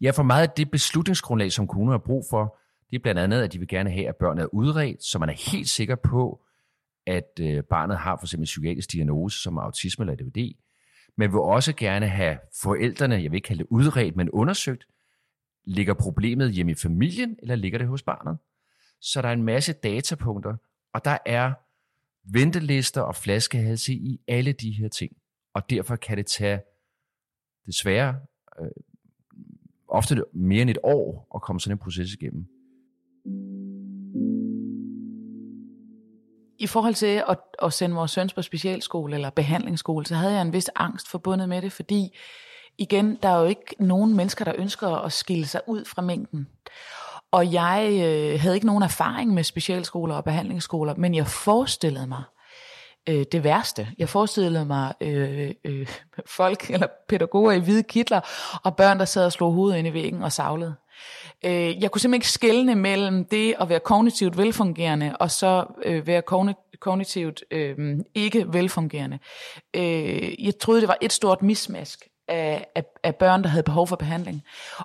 Ja, 0.00 0.10
for 0.10 0.22
meget 0.22 0.48
af 0.48 0.50
det 0.56 0.70
beslutningsgrundlag, 0.70 1.52
som 1.52 1.66
kommuner 1.66 1.92
har 1.92 1.98
brug 1.98 2.24
for, 2.30 2.58
det 2.90 2.96
er 2.96 3.02
blandt 3.02 3.20
andet, 3.20 3.42
at 3.42 3.52
de 3.52 3.58
vil 3.58 3.68
gerne 3.68 3.90
have, 3.90 4.08
at 4.08 4.16
børnene 4.16 4.42
er 4.42 4.54
udredt, 4.54 5.04
så 5.04 5.18
man 5.18 5.28
er 5.28 5.52
helt 5.52 5.68
sikker 5.68 5.94
på, 5.94 6.40
at 7.06 7.40
øh, 7.40 7.62
barnet 7.62 7.98
har 7.98 8.16
for 8.16 8.26
eksempel 8.26 8.42
en 8.42 8.44
psykiatrisk 8.44 8.92
diagnose 8.92 9.42
som 9.42 9.58
autisme 9.58 10.02
eller 10.02 10.12
ADHD. 10.12 10.54
men 11.16 11.32
vil 11.32 11.40
også 11.40 11.72
gerne 11.72 12.08
have 12.08 12.38
forældrene, 12.62 13.14
jeg 13.14 13.30
vil 13.30 13.36
ikke 13.36 13.46
kalde 13.46 13.62
det 13.62 13.68
udredt, 13.70 14.16
men 14.16 14.30
undersøgt, 14.30 14.86
ligger 15.64 15.94
problemet 15.94 16.52
hjemme 16.52 16.72
i 16.72 16.74
familien, 16.74 17.36
eller 17.42 17.54
ligger 17.54 17.78
det 17.78 17.88
hos 17.88 18.02
barnet? 18.02 18.38
Så 19.00 19.22
der 19.22 19.28
er 19.28 19.32
en 19.32 19.42
masse 19.42 19.72
datapunkter, 19.72 20.56
og 20.94 21.04
der 21.04 21.18
er 21.26 21.52
ventelister 22.32 23.00
og 23.00 23.16
flaskehalse 23.16 23.92
i 23.92 24.20
alle 24.28 24.52
de 24.52 24.70
her 24.70 24.88
ting. 24.88 25.16
Og 25.54 25.70
derfor 25.70 25.96
kan 25.96 26.16
det 26.16 26.26
tage 26.26 26.60
desværre 27.66 28.20
øh, 28.60 28.68
ofte 29.90 30.24
mere 30.34 30.62
end 30.62 30.70
et 30.70 30.78
år 30.82 31.28
at 31.34 31.42
komme 31.42 31.60
sådan 31.60 31.74
en 31.74 31.78
proces 31.78 32.12
igennem. 32.12 32.46
I 36.58 36.66
forhold 36.66 36.94
til 36.94 37.22
at, 37.28 37.38
at 37.62 37.72
sende 37.72 37.96
vores 37.96 38.10
søns 38.10 38.34
på 38.34 38.42
specialskole 38.42 39.14
eller 39.14 39.30
behandlingsskole, 39.30 40.06
så 40.06 40.14
havde 40.14 40.32
jeg 40.32 40.42
en 40.42 40.52
vis 40.52 40.70
angst 40.76 41.08
forbundet 41.08 41.48
med 41.48 41.62
det, 41.62 41.72
fordi 41.72 42.16
igen, 42.78 43.18
der 43.22 43.28
er 43.28 43.40
jo 43.40 43.46
ikke 43.46 43.74
nogen 43.78 44.16
mennesker, 44.16 44.44
der 44.44 44.52
ønsker 44.58 44.88
at 44.88 45.12
skille 45.12 45.46
sig 45.46 45.60
ud 45.66 45.84
fra 45.84 46.02
mængden. 46.02 46.48
Og 47.30 47.52
jeg 47.52 47.88
øh, 47.92 48.40
havde 48.40 48.54
ikke 48.54 48.66
nogen 48.66 48.82
erfaring 48.82 49.34
med 49.34 49.44
specialskoler 49.44 50.14
og 50.14 50.24
behandlingsskoler, 50.24 50.94
men 50.94 51.14
jeg 51.14 51.26
forestillede 51.26 52.06
mig 52.06 52.22
øh, 53.08 53.24
det 53.32 53.44
værste. 53.44 53.88
Jeg 53.98 54.08
forestillede 54.08 54.64
mig 54.64 54.94
øh, 55.00 55.50
øh, 55.64 55.88
folk 56.26 56.70
eller 56.70 56.86
pædagoger 57.08 57.52
i 57.52 57.58
hvide 57.58 57.82
kitler 57.82 58.20
og 58.64 58.76
børn, 58.76 58.98
der 58.98 59.04
sad 59.04 59.24
og 59.24 59.32
slog 59.32 59.52
hovedet 59.52 59.78
ind 59.78 59.88
i 59.88 59.92
væggen 59.92 60.22
og 60.22 60.32
savlede. 60.32 60.74
Øh, 61.44 61.82
jeg 61.82 61.90
kunne 61.90 62.00
simpelthen 62.00 62.14
ikke 62.14 62.28
skelne 62.28 62.74
mellem 62.74 63.24
det 63.24 63.54
at 63.60 63.68
være 63.68 63.80
kognitivt 63.80 64.38
velfungerende 64.38 65.16
og 65.20 65.30
så 65.30 65.64
øh, 65.84 66.06
være 66.06 66.22
kognitivt 66.80 67.44
øh, 67.50 67.98
ikke 68.14 68.52
velfungerende. 68.52 69.18
Øh, 69.76 70.44
jeg 70.44 70.58
troede, 70.60 70.80
det 70.80 70.88
var 70.88 70.98
et 71.00 71.12
stort 71.12 71.42
mismask 71.42 72.09
af, 72.30 72.66
af, 72.74 72.84
af 73.02 73.16
børn, 73.16 73.42
der 73.42 73.48
havde 73.48 73.62
behov 73.62 73.86
for 73.86 73.96
behandling. 73.96 74.42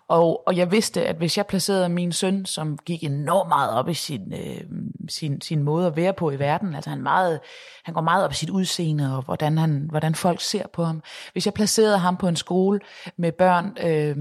Og, 0.08 0.48
og 0.48 0.58
jeg 0.58 0.72
vidste, 0.72 1.06
at 1.06 1.16
hvis 1.16 1.38
jeg 1.38 1.48
placerede 1.48 1.90
min 1.90 2.12
søn, 2.12 2.46
som 2.46 2.78
gik 2.78 3.04
enormt 3.04 3.50
meget 3.50 3.72
op 3.72 3.90
i 3.90 3.94
sin, 3.94 4.34
øh, 4.34 4.62
sin, 5.10 5.42
sin 5.42 5.64
måde 5.64 5.88
at 5.88 5.96
være 5.96 6.14
på 6.14 6.32
i 6.32 6.40
verden, 6.40 6.76
altså 6.76 6.90
han, 6.90 7.04
meget, 7.04 7.40
han 7.84 7.94
går 7.94 8.02
meget 8.02 8.26
op 8.26 8.32
i 8.32 8.36
sit 8.36 8.50
udseende, 8.50 9.18
og 9.18 9.22
hvordan, 9.22 9.58
han, 9.58 9.88
hvordan 9.90 10.16
folk 10.16 10.42
ser 10.42 10.68
på 10.74 10.84
ham. 10.84 11.04
Hvis 11.34 11.46
jeg 11.46 11.54
placerede 11.54 11.98
ham 11.98 12.18
på 12.18 12.28
en 12.28 12.36
skole 12.36 12.80
med 13.18 13.32
børn, 13.32 13.78
øh, 13.84 14.16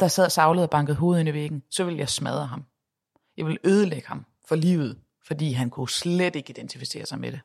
der 0.00 0.08
sad 0.08 0.30
savlet 0.30 0.64
og 0.64 0.70
bankede 0.70 0.96
hovedet 0.96 1.20
ind 1.20 1.28
i 1.28 1.32
væggen, 1.32 1.62
så 1.70 1.84
ville 1.84 1.98
jeg 1.98 2.08
smadre 2.08 2.46
ham. 2.46 2.64
Jeg 3.36 3.46
ville 3.46 3.58
ødelægge 3.64 4.08
ham 4.08 4.26
for 4.48 4.54
livet, 4.54 4.98
fordi 5.26 5.52
han 5.52 5.70
kunne 5.70 5.88
slet 5.88 6.36
ikke 6.36 6.50
identificere 6.50 7.06
sig 7.06 7.18
med 7.18 7.32
det. 7.32 7.40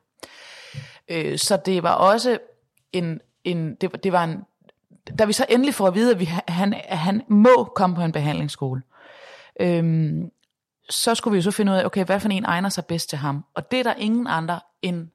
Øh, 1.07 1.37
så 1.37 1.57
det 1.65 1.83
var 1.83 1.93
også 1.93 2.37
en, 2.93 3.19
en 3.43 3.75
det, 3.75 4.03
det 4.03 4.11
var 4.11 4.23
en 4.23 4.43
da 5.19 5.25
vi 5.25 5.33
så 5.33 5.45
endelig 5.49 5.73
får 5.73 5.87
at 5.87 5.95
vide, 5.95 6.11
at, 6.11 6.19
vi, 6.19 6.25
han, 6.47 6.73
at 6.73 6.97
han 6.97 7.21
må 7.27 7.71
komme 7.75 7.95
på 7.95 8.01
en 8.01 8.11
behandlingsskole, 8.11 8.81
øhm, 9.59 10.31
så 10.89 11.15
skulle 11.15 11.31
vi 11.31 11.37
jo 11.37 11.41
så 11.41 11.51
finde 11.51 11.71
ud 11.71 11.77
af, 11.77 11.85
okay, 11.85 12.05
hvad 12.05 12.19
for 12.19 12.29
en 12.29 12.45
egner 12.45 12.69
sig 12.69 12.85
bedst 12.85 13.09
til 13.09 13.17
ham? 13.17 13.45
Og 13.53 13.71
det 13.71 13.79
er 13.79 13.83
der 13.83 13.93
ingen 13.93 14.27
andre 14.27 14.59
end 14.81 15.07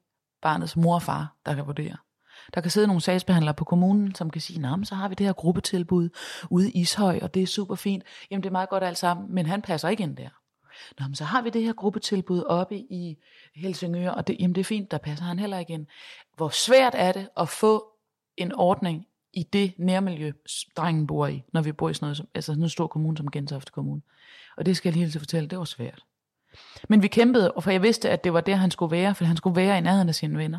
barnets 0.42 0.76
mor 0.76 0.94
og 0.94 1.02
far, 1.02 1.36
der 1.46 1.54
kan 1.54 1.66
vurdere. 1.66 1.96
Der 2.54 2.60
kan 2.60 2.70
sidde 2.70 2.86
nogle 2.86 3.00
sagsbehandlere 3.00 3.54
på 3.54 3.64
kommunen, 3.64 4.14
som 4.14 4.30
kan 4.30 4.40
sige, 4.40 4.84
så 4.84 4.94
har 4.94 5.08
vi 5.08 5.14
det 5.14 5.26
her 5.26 5.32
gruppetilbud 5.32 6.08
ude 6.50 6.70
i 6.70 6.80
Ishøj, 6.80 7.18
og 7.22 7.34
det 7.34 7.42
er 7.42 7.46
super 7.46 7.74
fint. 7.74 8.04
Jamen 8.30 8.42
det 8.42 8.48
er 8.48 8.52
meget 8.52 8.68
godt 8.68 8.84
alt 8.84 8.98
sammen, 8.98 9.34
men 9.34 9.46
han 9.46 9.62
passer 9.62 9.88
ikke 9.88 10.02
ind 10.02 10.16
der. 10.16 10.28
Nå, 10.98 11.06
men 11.06 11.14
så 11.14 11.24
har 11.24 11.42
vi 11.42 11.50
det 11.50 11.62
her 11.62 11.72
gruppetilbud 11.72 12.42
oppe 12.42 12.76
i 12.76 13.16
Helsingør, 13.54 14.10
og 14.10 14.26
det, 14.26 14.36
jamen 14.40 14.54
det 14.54 14.60
er 14.60 14.64
fint, 14.64 14.90
der 14.90 14.98
passer 14.98 15.24
han 15.24 15.38
heller 15.38 15.58
ikke 15.58 15.72
ind. 15.72 15.86
Hvor 16.36 16.48
svært 16.48 16.94
er 16.96 17.12
det 17.12 17.28
at 17.36 17.48
få 17.48 17.86
en 18.36 18.52
ordning 18.54 19.06
i 19.32 19.42
det 19.42 19.74
nærmiljø, 19.78 20.32
drengen 20.76 21.06
bor 21.06 21.26
i, 21.26 21.42
når 21.52 21.62
vi 21.62 21.72
bor 21.72 21.88
i 21.88 21.94
sådan 21.94 22.04
noget, 22.04 22.16
som, 22.16 22.28
altså 22.34 22.52
sådan 22.52 22.62
en 22.62 22.68
stor 22.68 22.86
kommune 22.86 23.16
som 23.16 23.30
Gentofte 23.30 23.72
Kommune. 23.72 24.02
Og 24.56 24.66
det 24.66 24.76
skal 24.76 24.88
jeg 24.90 24.96
lige 24.96 25.10
til 25.10 25.20
fortælle, 25.20 25.48
det 25.48 25.58
var 25.58 25.64
svært. 25.64 26.04
Men 26.88 27.02
vi 27.02 27.08
kæmpede, 27.08 27.52
og 27.52 27.62
for 27.62 27.70
jeg 27.70 27.82
vidste, 27.82 28.10
at 28.10 28.24
det 28.24 28.32
var 28.32 28.40
der, 28.40 28.56
han 28.56 28.70
skulle 28.70 28.90
være, 28.90 29.14
for 29.14 29.24
han 29.24 29.36
skulle 29.36 29.56
være 29.56 29.78
i 29.78 29.80
nærheden 29.80 30.08
af 30.08 30.14
sine 30.14 30.38
venner. 30.38 30.58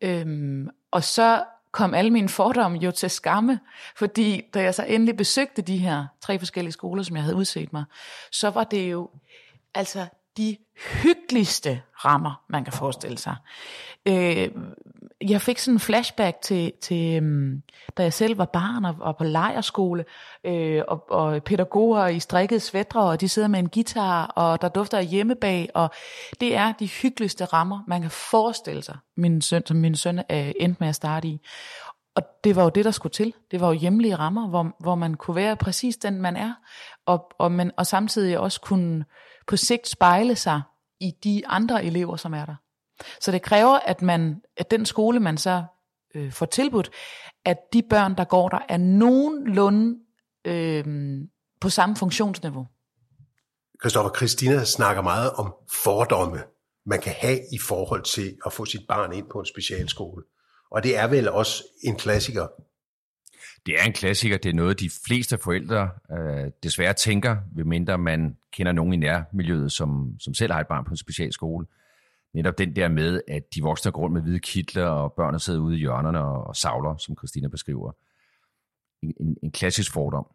Øhm, 0.00 0.68
og 0.90 1.04
så 1.04 1.44
kom 1.70 1.94
alle 1.94 2.10
mine 2.10 2.28
fordomme 2.28 2.78
jo 2.78 2.90
til 2.90 3.10
skamme, 3.10 3.60
fordi 3.96 4.42
da 4.54 4.62
jeg 4.62 4.74
så 4.74 4.84
endelig 4.84 5.16
besøgte 5.16 5.62
de 5.62 5.78
her 5.78 6.06
tre 6.20 6.38
forskellige 6.38 6.72
skoler, 6.72 7.02
som 7.02 7.16
jeg 7.16 7.22
havde 7.22 7.36
udset 7.36 7.72
mig, 7.72 7.84
så 8.32 8.50
var 8.50 8.64
det 8.64 8.90
jo 8.90 9.10
altså 9.74 10.06
de 10.36 10.56
hyggeligste 11.02 11.82
rammer, 12.04 12.44
man 12.48 12.64
kan 12.64 12.72
forestille 12.72 13.18
sig. 13.18 13.36
Øh, 14.08 14.48
jeg 15.30 15.40
fik 15.40 15.58
sådan 15.58 15.74
en 15.74 15.80
flashback 15.80 16.40
til, 16.40 16.72
til 16.80 17.18
um, 17.18 17.62
da 17.96 18.02
jeg 18.02 18.12
selv 18.12 18.38
var 18.38 18.44
barn 18.44 18.84
og, 18.84 18.96
og 19.00 19.16
på 19.16 19.24
lejerskole, 19.24 20.04
øh, 20.44 20.82
og, 20.88 21.10
og 21.10 21.42
pædagoger 21.42 22.06
i 22.06 22.20
strikkede 22.20 22.60
svætter, 22.60 23.00
og 23.00 23.20
de 23.20 23.28
sidder 23.28 23.48
med 23.48 23.58
en 23.58 23.68
guitar, 23.68 24.26
og 24.26 24.62
der 24.62 24.68
dufter 24.68 24.98
af 24.98 25.06
hjemmebag, 25.06 25.70
og 25.74 25.90
det 26.40 26.56
er 26.56 26.72
de 26.72 26.86
hyggeligste 26.86 27.44
rammer, 27.44 27.84
man 27.86 28.00
kan 28.02 28.10
forestille 28.10 28.82
sig, 28.82 28.96
min 29.16 29.40
søn, 29.40 29.62
som 29.66 29.76
min 29.76 29.96
søn 29.96 30.18
øh, 30.18 30.52
endte 30.60 30.76
med 30.80 30.88
at 30.88 30.94
starte 30.94 31.28
i. 31.28 31.40
Og 32.14 32.22
det 32.44 32.56
var 32.56 32.62
jo 32.62 32.68
det, 32.68 32.84
der 32.84 32.90
skulle 32.90 33.12
til. 33.12 33.34
Det 33.50 33.60
var 33.60 33.66
jo 33.66 33.72
hjemlige 33.72 34.16
rammer, 34.16 34.48
hvor, 34.48 34.76
hvor 34.80 34.94
man 34.94 35.14
kunne 35.14 35.34
være 35.34 35.56
præcis 35.56 35.96
den, 35.96 36.20
man 36.20 36.36
er, 36.36 36.54
og, 37.06 37.32
og, 37.38 37.52
man, 37.52 37.70
og 37.76 37.86
samtidig 37.86 38.38
også 38.38 38.60
kunne 38.60 39.04
på 39.46 39.56
sigt 39.56 39.88
spejle 39.88 40.36
sig 40.36 40.62
i 41.00 41.10
de 41.24 41.42
andre 41.46 41.84
elever, 41.84 42.16
som 42.16 42.34
er 42.34 42.44
der. 42.44 42.54
Så 43.20 43.32
det 43.32 43.42
kræver, 43.42 43.78
at, 43.78 44.02
man, 44.02 44.42
at 44.56 44.70
den 44.70 44.86
skole, 44.86 45.20
man 45.20 45.38
så 45.38 45.64
øh, 46.14 46.32
får 46.32 46.46
tilbudt, 46.46 46.90
at 47.44 47.56
de 47.72 47.82
børn, 47.90 48.16
der 48.16 48.24
går 48.24 48.48
der, 48.48 48.58
er 48.68 48.76
nogenlunde 48.76 49.98
øh, 50.44 50.84
på 51.60 51.68
samme 51.68 51.96
funktionsniveau. 51.96 52.66
Christoffer, 53.82 54.12
Christina 54.16 54.64
snakker 54.64 55.02
meget 55.02 55.30
om 55.30 55.54
fordomme, 55.84 56.38
man 56.86 57.00
kan 57.00 57.12
have 57.18 57.38
i 57.52 57.58
forhold 57.58 58.02
til 58.02 58.36
at 58.46 58.52
få 58.52 58.64
sit 58.64 58.80
barn 58.88 59.12
ind 59.12 59.26
på 59.32 59.38
en 59.40 59.46
specialskole. 59.46 60.24
Og 60.70 60.82
det 60.82 60.98
er 60.98 61.06
vel 61.06 61.28
også 61.28 61.64
en 61.84 61.96
klassiker. 61.96 62.46
Det 63.66 63.74
er 63.80 63.84
en 63.84 63.92
klassiker. 63.92 64.36
Det 64.36 64.48
er 64.48 64.54
noget, 64.54 64.80
de 64.80 64.90
fleste 65.06 65.38
forældre 65.38 65.90
øh, 66.12 66.50
desværre 66.62 66.92
tænker, 66.92 67.36
ved 67.56 67.64
mindre 67.64 67.98
man 67.98 68.36
kender 68.52 68.72
nogen 68.72 68.92
i 68.92 68.96
nærmiljøet, 68.96 69.72
som, 69.72 70.10
som 70.20 70.34
selv 70.34 70.52
har 70.52 70.60
et 70.60 70.66
barn 70.66 70.84
på 70.84 70.90
en 70.90 70.96
specialskole 70.96 71.66
netop 72.36 72.58
den 72.58 72.76
der 72.76 72.88
med, 72.88 73.20
at 73.28 73.42
de 73.54 73.62
voksne 73.62 73.92
går 73.92 74.00
rundt 74.00 74.14
med 74.14 74.22
hvide 74.22 74.38
kitler, 74.38 74.86
og 74.86 75.12
børnene 75.12 75.40
sidder 75.40 75.60
ude 75.60 75.76
i 75.76 75.78
hjørnerne 75.78 76.24
og, 76.24 76.44
og 76.44 76.56
savler, 76.56 76.96
som 76.96 77.16
Christina 77.16 77.48
beskriver. 77.48 77.92
En, 79.02 79.14
en, 79.20 79.36
en 79.42 79.52
klassisk 79.52 79.92
fordom. 79.92 80.26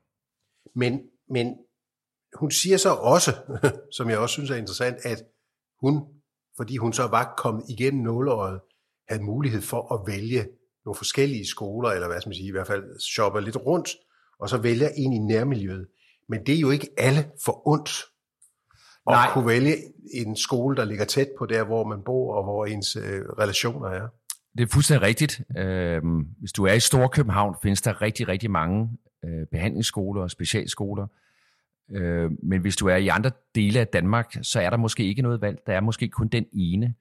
Men, 0.75 1.01
men 1.29 1.55
hun 2.35 2.51
siger 2.51 2.77
så 2.77 2.93
også, 2.93 3.31
som 3.97 4.09
jeg 4.09 4.17
også 4.17 4.33
synes 4.33 4.49
er 4.49 4.55
interessant, 4.55 4.97
at 5.05 5.23
hun, 5.81 6.03
fordi 6.57 6.77
hun 6.77 6.93
så 6.93 7.07
var 7.07 7.33
kommet 7.37 7.63
igennem 7.69 8.03
nåleåret, 8.03 8.59
havde 9.09 9.23
mulighed 9.23 9.61
for 9.61 9.93
at 9.93 10.13
vælge 10.13 10.47
nogle 10.85 10.95
forskellige 10.95 11.47
skoler, 11.47 11.89
eller 11.89 12.07
hvad 12.07 12.21
skal 12.21 12.29
man 12.29 12.35
sige, 12.35 12.47
i 12.47 12.51
hvert 12.51 12.67
fald 12.67 12.99
shoppe 12.99 13.41
lidt 13.41 13.57
rundt, 13.57 13.89
og 14.39 14.49
så 14.49 14.57
vælge 14.57 14.97
en 14.97 15.13
i 15.13 15.17
nærmiljøet. 15.17 15.87
Men 16.29 16.45
det 16.45 16.55
er 16.55 16.59
jo 16.59 16.69
ikke 16.69 16.87
alle 16.97 17.31
for 17.45 17.67
ondt 17.67 17.91
og 19.05 19.13
Nej. 19.13 19.29
kunne 19.33 19.47
vælge 19.47 19.75
en 20.13 20.35
skole, 20.35 20.77
der 20.77 20.85
ligger 20.85 21.05
tæt 21.05 21.27
på 21.37 21.45
der, 21.45 21.63
hvor 21.63 21.83
man 21.83 22.01
bor, 22.01 22.35
og 22.35 22.43
hvor 22.43 22.65
ens 22.65 22.95
øh, 22.95 23.21
relationer 23.39 23.87
er. 23.87 24.07
Det 24.57 24.63
er 24.63 24.67
fuldstændig 24.67 25.01
rigtigt. 25.01 25.41
Øh, 25.57 26.01
hvis 26.39 26.51
du 26.51 26.65
er 26.65 26.73
i 26.73 26.79
Storkøbenhavn, 26.79 27.55
findes 27.63 27.81
der 27.81 28.01
rigtig, 28.01 28.27
rigtig 28.27 28.51
mange 28.51 28.89
øh, 29.25 29.47
behandlingsskoler 29.51 30.21
og 30.21 30.31
specialskoler. 30.31 31.07
Øh, 31.91 32.31
men 32.43 32.61
hvis 32.61 32.75
du 32.75 32.87
er 32.87 32.95
i 32.95 33.07
andre 33.07 33.31
dele 33.55 33.79
af 33.79 33.87
Danmark, 33.87 34.35
så 34.41 34.61
er 34.61 34.69
der 34.69 34.77
måske 34.77 35.03
ikke 35.03 35.21
noget 35.21 35.41
valg. 35.41 35.59
Der 35.67 35.73
er 35.73 35.81
måske 35.81 36.09
kun 36.09 36.27
den 36.27 36.45
ene. 36.53 36.95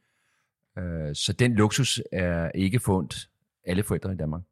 Øh, 0.78 1.14
så 1.14 1.32
den 1.32 1.54
luksus 1.54 2.02
er 2.12 2.50
ikke 2.54 2.80
fundet 2.80 3.28
alle 3.66 3.82
forældre 3.82 4.12
i 4.12 4.16
Danmark. 4.16 4.42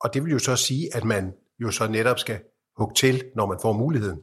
Og 0.00 0.14
det 0.14 0.24
vil 0.24 0.32
jo 0.32 0.38
så 0.38 0.56
sige, 0.56 0.96
at 0.96 1.04
man 1.04 1.32
jo 1.60 1.70
så 1.70 1.88
netop 1.88 2.18
skal 2.18 2.40
hugge 2.76 2.94
til, 2.94 3.22
når 3.36 3.46
man 3.46 3.58
får 3.62 3.72
muligheden. 3.72 4.20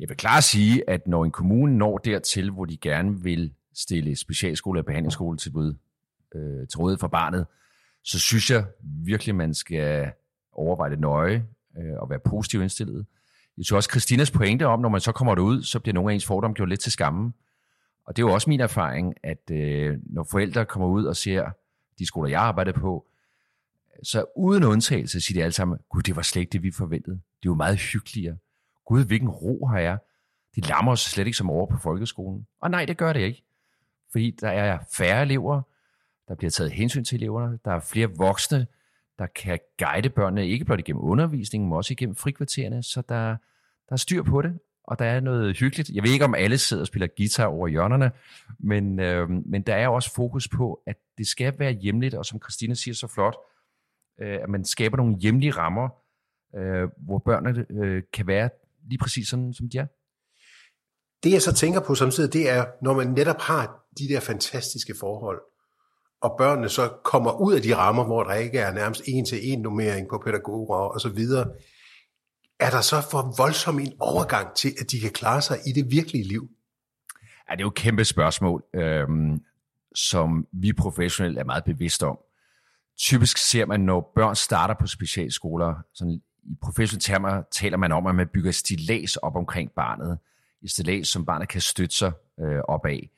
Jeg 0.00 0.08
vil 0.08 0.16
klart 0.16 0.44
sige, 0.44 0.90
at 0.90 1.06
når 1.06 1.24
en 1.24 1.30
kommune 1.30 1.78
når 1.78 1.98
dertil, 1.98 2.50
hvor 2.50 2.64
de 2.64 2.76
gerne 2.76 3.22
vil 3.22 3.52
stille 3.74 4.16
specialskole 4.16 4.80
og 4.80 4.84
behandlingsskole 4.84 5.38
til, 5.38 5.52
øh, 6.34 6.68
til 6.68 6.78
rådighed 6.78 6.98
for 6.98 7.08
barnet, 7.08 7.46
så 8.04 8.18
synes 8.18 8.50
jeg 8.50 8.64
virkelig, 8.82 9.34
man 9.34 9.54
skal 9.54 10.12
overveje 10.52 10.90
det 10.90 11.00
nøje 11.00 11.46
øh, 11.78 11.92
og 11.98 12.10
være 12.10 12.18
positivt 12.18 12.62
indstillet. 12.62 13.06
Jeg 13.58 13.66
tror 13.66 13.76
også, 13.76 13.90
Christinas 13.90 14.30
pointe 14.30 14.66
om, 14.66 14.80
når 14.80 14.88
man 14.88 15.00
så 15.00 15.12
kommer 15.12 15.34
derud, 15.34 15.62
så 15.62 15.80
bliver 15.80 15.94
nogle 15.94 16.10
af 16.10 16.14
ens 16.14 16.26
fordomme 16.26 16.54
gjort 16.54 16.68
lidt 16.68 16.80
til 16.80 16.92
skamme. 16.92 17.32
Og 18.04 18.16
det 18.16 18.22
er 18.22 18.26
jo 18.26 18.32
også 18.34 18.50
min 18.50 18.60
erfaring, 18.60 19.14
at 19.22 19.50
øh, 19.50 19.98
når 20.06 20.26
forældre 20.30 20.64
kommer 20.64 20.88
ud 20.88 21.04
og 21.04 21.16
ser 21.16 21.50
de 21.98 22.06
skoler, 22.06 22.30
jeg 22.30 22.40
arbejder 22.40 22.72
på, 22.72 23.06
så 24.02 24.24
uden 24.36 24.64
undtagelse 24.64 25.20
siger 25.20 25.40
de 25.40 25.44
alle 25.44 25.52
sammen, 25.52 25.78
gud, 25.88 26.02
det 26.02 26.16
var 26.16 26.22
slet 26.22 26.40
ikke 26.40 26.52
det, 26.52 26.62
vi 26.62 26.70
forventede. 26.70 27.20
Det 27.42 27.48
var 27.48 27.54
meget 27.54 27.78
hyggeligere 27.78 28.36
gud, 28.90 29.04
hvilken 29.04 29.28
ro 29.28 29.66
har 29.66 29.78
jeg. 29.78 29.98
De 30.56 30.60
lammer 30.60 30.92
os 30.92 31.00
slet 31.00 31.26
ikke 31.26 31.36
som 31.36 31.50
over 31.50 31.66
på 31.66 31.76
folkeskolen. 31.76 32.46
Og 32.60 32.70
nej, 32.70 32.84
det 32.84 32.96
gør 32.96 33.12
det 33.12 33.20
ikke. 33.20 33.44
Fordi 34.12 34.36
der 34.40 34.48
er 34.48 34.78
færre 34.92 35.22
elever, 35.22 35.62
der 36.28 36.34
bliver 36.34 36.50
taget 36.50 36.72
hensyn 36.72 37.04
til 37.04 37.16
eleverne, 37.16 37.58
der 37.64 37.70
er 37.70 37.80
flere 37.80 38.10
voksne, 38.16 38.66
der 39.18 39.26
kan 39.26 39.58
guide 39.78 40.08
børnene, 40.08 40.48
ikke 40.48 40.64
blot 40.64 40.78
igennem 40.78 41.04
undervisningen, 41.04 41.68
men 41.68 41.76
også 41.76 41.92
igennem 41.92 42.16
frikvartererne, 42.16 42.82
så 42.82 43.02
der, 43.08 43.26
der 43.88 43.92
er 43.92 43.96
styr 43.96 44.22
på 44.22 44.42
det, 44.42 44.58
og 44.84 44.98
der 44.98 45.04
er 45.04 45.20
noget 45.20 45.58
hyggeligt. 45.58 45.90
Jeg 45.90 46.02
ved 46.02 46.10
ikke, 46.10 46.24
om 46.24 46.34
alle 46.34 46.58
sidder 46.58 46.82
og 46.82 46.86
spiller 46.86 47.08
guitar 47.16 47.46
over 47.46 47.68
hjørnerne, 47.68 48.10
men, 48.58 49.00
øh, 49.00 49.30
men 49.30 49.62
der 49.62 49.74
er 49.74 49.88
også 49.88 50.14
fokus 50.14 50.48
på, 50.48 50.82
at 50.86 50.96
det 51.18 51.26
skal 51.26 51.58
være 51.58 51.72
hjemligt, 51.72 52.14
og 52.14 52.26
som 52.26 52.40
Christina 52.42 52.74
siger 52.74 52.94
så 52.94 53.06
flot, 53.06 53.36
øh, 54.20 54.38
at 54.42 54.48
man 54.48 54.64
skaber 54.64 54.96
nogle 54.96 55.16
hjemlige 55.16 55.52
rammer, 55.52 55.88
øh, 56.56 56.88
hvor 56.96 57.18
børnene 57.18 57.66
øh, 57.70 58.02
kan 58.12 58.26
være 58.26 58.50
lige 58.88 58.98
præcis 58.98 59.28
sådan, 59.28 59.54
som 59.54 59.68
de 59.68 59.78
er. 59.78 59.86
Det 61.22 61.32
jeg 61.32 61.42
så 61.42 61.52
tænker 61.52 61.80
på 61.80 61.94
samtidig, 61.94 62.32
det 62.32 62.48
er, 62.48 62.66
når 62.82 62.94
man 62.94 63.06
netop 63.06 63.40
har 63.40 63.86
de 63.98 64.08
der 64.08 64.20
fantastiske 64.20 64.94
forhold, 65.00 65.40
og 66.22 66.34
børnene 66.38 66.68
så 66.68 66.88
kommer 67.04 67.40
ud 67.40 67.54
af 67.54 67.62
de 67.62 67.76
rammer, 67.76 68.04
hvor 68.04 68.24
der 68.24 68.34
ikke 68.34 68.58
er 68.58 68.72
nærmest 68.72 69.02
en 69.06 69.24
til 69.24 69.52
en 69.52 69.62
nummering 69.62 70.08
på 70.08 70.22
pædagoger 70.24 70.76
og 70.76 71.00
så 71.00 71.08
videre, 71.08 71.50
er 72.60 72.70
der 72.70 72.80
så 72.80 73.00
for 73.10 73.34
voldsom 73.42 73.78
en 73.78 73.92
overgang 74.00 74.56
til, 74.56 74.72
at 74.80 74.90
de 74.90 75.00
kan 75.00 75.10
klare 75.10 75.42
sig 75.42 75.58
i 75.66 75.72
det 75.72 75.90
virkelige 75.90 76.28
liv? 76.28 76.48
Ja, 77.48 77.52
det 77.52 77.60
er 77.60 77.64
jo 77.64 77.68
et 77.68 77.74
kæmpe 77.74 78.04
spørgsmål, 78.04 78.64
øhm, 78.74 79.40
som 79.94 80.46
vi 80.52 80.72
professionelle 80.72 81.40
er 81.40 81.44
meget 81.44 81.64
bevidste 81.64 82.06
om. 82.06 82.18
Typisk 82.98 83.36
ser 83.36 83.66
man, 83.66 83.80
når 83.80 84.12
børn 84.14 84.36
starter 84.36 84.74
på 84.80 84.86
specialskoler, 84.86 85.74
sådan 85.94 86.20
i 86.42 86.56
professionelle 86.62 87.02
termer 87.02 87.42
taler 87.52 87.76
man 87.76 87.92
om, 87.92 88.06
at 88.06 88.14
man 88.14 88.28
bygger 88.28 88.52
stilas 88.52 89.16
op 89.16 89.36
omkring 89.36 89.70
barnet. 89.72 90.18
Et 90.62 90.70
stilas, 90.70 91.08
som 91.08 91.26
barnet 91.26 91.48
kan 91.48 91.60
støtte 91.60 91.96
sig 91.96 92.12
øh, 92.40 92.60
op 92.68 92.86
af. 92.86 93.10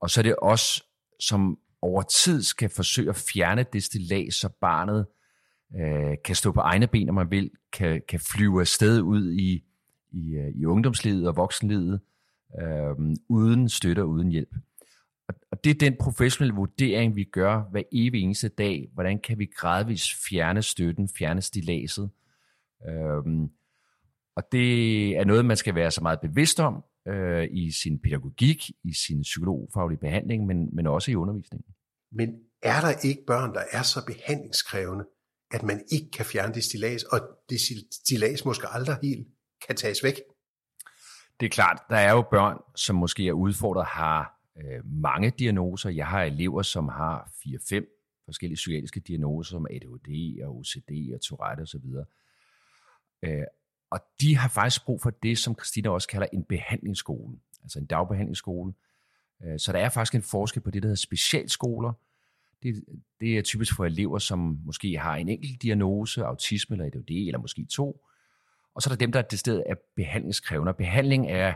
Og 0.00 0.10
så 0.10 0.20
er 0.20 0.22
det 0.22 0.36
også, 0.36 0.84
som 1.20 1.58
over 1.82 2.02
tid 2.02 2.42
skal 2.42 2.68
forsøge 2.68 3.08
at 3.08 3.16
fjerne 3.32 3.64
det 3.72 3.82
stilas, 3.82 4.34
så 4.34 4.48
barnet 4.60 5.06
øh, 5.80 6.16
kan 6.24 6.36
stå 6.36 6.52
på 6.52 6.60
egne 6.60 6.86
ben, 6.86 7.06
når 7.06 7.12
man 7.12 7.30
vil, 7.30 7.50
kan, 7.72 8.02
kan 8.08 8.20
flyve 8.20 8.60
afsted 8.60 9.00
ud 9.00 9.32
i, 9.32 9.64
i, 10.12 10.34
øh, 10.34 10.48
i 10.54 10.64
ungdomslivet 10.64 11.28
og 11.28 11.36
voksenlivet, 11.36 12.00
øh, 12.62 13.16
uden 13.28 13.68
støtte 13.68 14.00
og 14.00 14.08
uden 14.08 14.28
hjælp. 14.28 14.54
Og, 15.28 15.34
og 15.50 15.64
det 15.64 15.70
er 15.70 15.74
den 15.74 15.96
professionelle 16.00 16.54
vurdering, 16.54 17.16
vi 17.16 17.24
gør 17.24 17.62
hver 17.70 17.82
evig 17.92 18.22
eneste 18.22 18.48
dag. 18.48 18.88
Hvordan 18.94 19.20
kan 19.20 19.38
vi 19.38 19.46
gradvist 19.56 20.10
fjerne 20.28 20.62
støtten, 20.62 21.08
fjerne 21.18 21.42
stilaset? 21.42 22.10
Øh, 22.88 23.48
og 24.36 24.52
det 24.52 25.08
er 25.16 25.24
noget, 25.24 25.44
man 25.44 25.56
skal 25.56 25.74
være 25.74 25.90
så 25.90 26.00
meget 26.02 26.20
bevidst 26.20 26.60
om 26.60 26.84
øh, 27.08 27.48
i 27.52 27.70
sin 27.70 27.98
pædagogik, 27.98 28.70
i 28.84 28.92
sin 29.06 29.22
psykologfaglige 29.22 29.98
behandling, 29.98 30.46
men, 30.46 30.68
men 30.72 30.86
også 30.86 31.10
i 31.10 31.14
undervisningen. 31.14 31.74
Men 32.12 32.28
er 32.62 32.80
der 32.80 32.92
ikke 33.04 33.22
børn, 33.26 33.54
der 33.54 33.62
er 33.72 33.82
så 33.82 34.04
behandlingskrævende, 34.06 35.04
at 35.50 35.62
man 35.62 35.84
ikke 35.92 36.10
kan 36.10 36.24
fjerne 36.24 36.54
det 36.54 36.64
stilas, 36.64 37.02
og 37.02 37.20
det 37.50 37.58
stilas 37.92 38.44
måske 38.44 38.66
aldrig 38.68 38.96
helt 39.02 39.28
kan 39.66 39.76
tages 39.76 40.04
væk? 40.04 40.14
Det 41.40 41.46
er 41.46 41.50
klart, 41.50 41.82
der 41.90 41.96
er 41.96 42.12
jo 42.12 42.22
børn, 42.30 42.58
som 42.76 42.96
måske 42.96 43.28
er 43.28 43.32
udfordret, 43.32 43.86
har 43.86 44.40
øh, 44.56 44.86
mange 44.86 45.30
diagnoser. 45.30 45.90
Jeg 45.90 46.06
har 46.06 46.22
elever, 46.22 46.62
som 46.62 46.88
har 46.88 47.30
4-5 47.46 48.24
forskellige 48.24 48.56
psykiatriske 48.56 49.00
diagnoser, 49.00 49.50
som 49.50 49.66
ADHD 49.70 50.42
og 50.44 50.56
OCD 50.56 50.90
og 51.14 51.20
Tourette 51.20 51.60
osv. 51.60 51.84
Øh, 53.22 53.44
og 53.90 54.00
de 54.20 54.36
har 54.36 54.48
faktisk 54.48 54.84
brug 54.84 55.02
for 55.02 55.10
det, 55.10 55.38
som 55.38 55.54
Christina 55.54 55.90
også 55.90 56.08
kalder 56.08 56.26
en 56.32 56.44
behandlingsskole, 56.44 57.36
altså 57.62 57.78
en 57.78 57.86
dagbehandlingsskole. 57.86 58.72
Øh, 59.44 59.58
så 59.58 59.72
der 59.72 59.78
er 59.78 59.88
faktisk 59.88 60.14
en 60.14 60.22
forskel 60.22 60.62
på 60.62 60.70
det, 60.70 60.82
der 60.82 60.86
hedder 60.86 60.96
specialskoler. 60.96 61.92
Det, 62.62 62.84
det 63.20 63.38
er 63.38 63.42
typisk 63.42 63.76
for 63.76 63.84
elever, 63.84 64.18
som 64.18 64.58
måske 64.64 64.98
har 64.98 65.16
en 65.16 65.28
enkelt 65.28 65.62
diagnose, 65.62 66.24
autisme 66.24 66.74
eller 66.74 66.86
ADHD, 66.86 67.10
eller 67.10 67.38
måske 67.38 67.66
to. 67.70 68.04
Og 68.74 68.82
så 68.82 68.90
er 68.90 68.94
der 68.94 68.98
dem, 68.98 69.12
der 69.12 69.22
er 69.30 69.36
stedet 69.36 69.62
af 69.66 69.74
behandlingskrævende. 69.96 70.74
Behandling 70.74 71.30
er, 71.30 71.54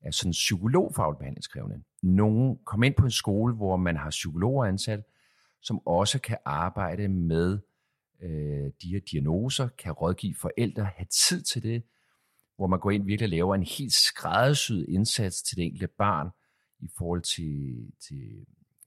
er 0.00 0.10
sådan 0.10 0.32
psykologfagligt 0.32 1.18
behandlingskrævende. 1.18 1.82
Nogle 2.02 2.56
kommer 2.64 2.86
ind 2.86 2.94
på 2.94 3.04
en 3.04 3.10
skole, 3.10 3.54
hvor 3.54 3.76
man 3.76 3.96
har 3.96 4.10
psykologer 4.10 4.64
ansat, 4.64 5.00
som 5.60 5.86
også 5.86 6.20
kan 6.20 6.36
arbejde 6.44 7.08
med 7.08 7.58
øh, 8.22 8.70
de 8.82 8.88
her 8.88 9.00
diagnoser, 9.00 9.68
kan 9.68 9.92
rådgive 9.92 10.34
forældre, 10.34 10.84
have 10.84 11.06
tid 11.10 11.42
til 11.42 11.62
det, 11.62 11.82
hvor 12.56 12.66
man 12.66 12.80
går 12.80 12.90
ind 12.90 13.02
og 13.02 13.06
virkelig 13.06 13.30
laver 13.30 13.54
en 13.54 13.62
helt 13.62 13.92
skræddersyet 13.92 14.86
indsats 14.88 15.42
til 15.42 15.56
det 15.56 15.64
enkelte 15.64 15.86
barn 15.86 16.28
i 16.80 16.88
forhold 16.98 17.22
til, 17.22 17.86
til 18.08 18.46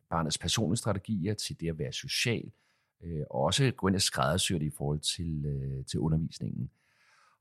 barnets 0.09 0.37
personlige 0.37 0.77
strategier, 0.77 1.33
til 1.33 1.59
det 1.59 1.69
at 1.69 1.77
være 1.77 1.91
social, 1.91 2.51
øh, 3.03 3.23
og 3.29 3.41
også 3.41 3.71
gå 3.71 3.87
ind 3.87 3.95
og 3.95 4.01
skræddersyre 4.01 4.59
det 4.59 4.65
i 4.65 4.75
forhold 4.77 4.99
til, 4.99 5.45
øh, 5.45 5.85
til 5.85 5.99
undervisningen. 5.99 6.71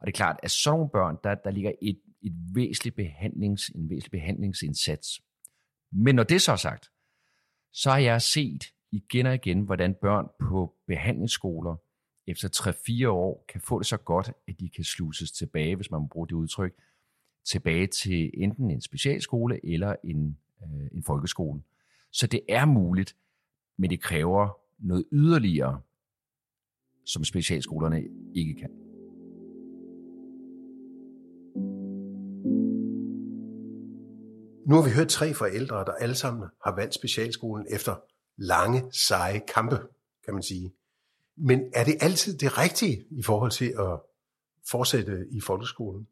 Og 0.00 0.06
det 0.06 0.12
er 0.12 0.16
klart, 0.16 0.40
at 0.42 0.50
sådan 0.50 0.76
nogle 0.76 0.90
børn, 0.90 1.16
der, 1.24 1.34
der 1.34 1.50
ligger 1.50 1.72
et, 1.82 2.00
et 2.22 2.32
væsentligt 2.54 2.96
behandlings, 2.96 3.68
en 3.68 3.90
væsentlig 3.90 4.10
behandlingsindsats. 4.10 5.22
Men 5.92 6.14
når 6.14 6.22
det 6.22 6.42
så 6.42 6.52
er 6.52 6.56
sagt, 6.56 6.90
så 7.72 7.90
har 7.90 7.98
jeg 7.98 8.22
set 8.22 8.64
igen 8.92 9.26
og 9.26 9.34
igen, 9.34 9.60
hvordan 9.60 9.94
børn 9.94 10.28
på 10.38 10.74
behandlingsskoler 10.86 11.76
efter 12.26 12.48
3-4 13.04 13.08
år 13.08 13.44
kan 13.48 13.60
få 13.60 13.78
det 13.78 13.86
så 13.86 13.96
godt, 13.96 14.32
at 14.48 14.60
de 14.60 14.68
kan 14.68 14.84
sluses 14.84 15.32
tilbage, 15.32 15.76
hvis 15.76 15.90
man 15.90 16.00
må 16.00 16.06
bruge 16.06 16.28
det 16.28 16.34
udtryk, 16.34 16.74
tilbage 17.44 17.86
til 17.86 18.30
enten 18.34 18.70
en 18.70 18.80
specialskole 18.80 19.66
eller 19.72 19.96
en, 20.04 20.38
øh, 20.62 20.88
en 20.92 21.02
folkeskole. 21.02 21.62
Så 22.12 22.26
det 22.26 22.40
er 22.48 22.64
muligt, 22.64 23.16
men 23.78 23.90
det 23.90 24.00
kræver 24.00 24.58
noget 24.78 25.04
yderligere, 25.12 25.80
som 27.04 27.24
specialskolerne 27.24 28.04
ikke 28.34 28.54
kan. 28.54 28.70
Nu 34.66 34.74
har 34.74 34.82
vi 34.82 34.90
hørt 34.90 35.08
tre 35.08 35.34
forældre, 35.34 35.76
der 35.76 35.92
alle 35.92 36.14
sammen 36.14 36.48
har 36.64 36.76
valgt 36.76 36.94
specialskolen 36.94 37.66
efter 37.70 37.94
lange, 38.40 38.92
seje 38.92 39.40
kampe, 39.54 39.76
kan 40.24 40.34
man 40.34 40.42
sige. 40.42 40.72
Men 41.36 41.60
er 41.74 41.84
det 41.84 41.96
altid 42.00 42.38
det 42.38 42.58
rigtige 42.58 43.04
i 43.10 43.22
forhold 43.22 43.50
til 43.50 43.74
at 43.78 44.00
fortsætte 44.70 45.26
i 45.30 45.40
folkeskolen? 45.40 46.06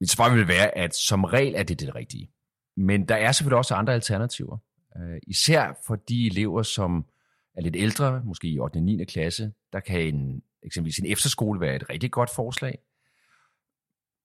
Mit 0.00 0.10
svar 0.10 0.34
vil 0.34 0.48
være, 0.48 0.78
at 0.78 0.94
som 0.94 1.24
regel 1.24 1.54
er 1.54 1.62
det 1.62 1.80
det 1.80 1.94
rigtige. 1.94 2.30
Men 2.76 3.08
der 3.08 3.14
er 3.14 3.32
selvfølgelig 3.32 3.58
også 3.58 3.74
andre 3.74 3.94
alternativer. 3.94 4.58
Øh, 4.96 5.20
især 5.26 5.80
for 5.86 5.96
de 5.96 6.26
elever, 6.26 6.62
som 6.62 7.06
er 7.54 7.60
lidt 7.60 7.76
ældre, 7.76 8.22
måske 8.24 8.48
i 8.48 8.58
8. 8.58 8.76
og 8.76 8.82
9. 8.82 9.04
klasse, 9.04 9.52
der 9.72 9.80
kan 9.80 10.00
en, 10.00 10.42
eksempelvis 10.62 10.98
en 10.98 11.06
efterskole 11.06 11.60
være 11.60 11.76
et 11.76 11.90
rigtig 11.90 12.10
godt 12.10 12.30
forslag. 12.34 12.78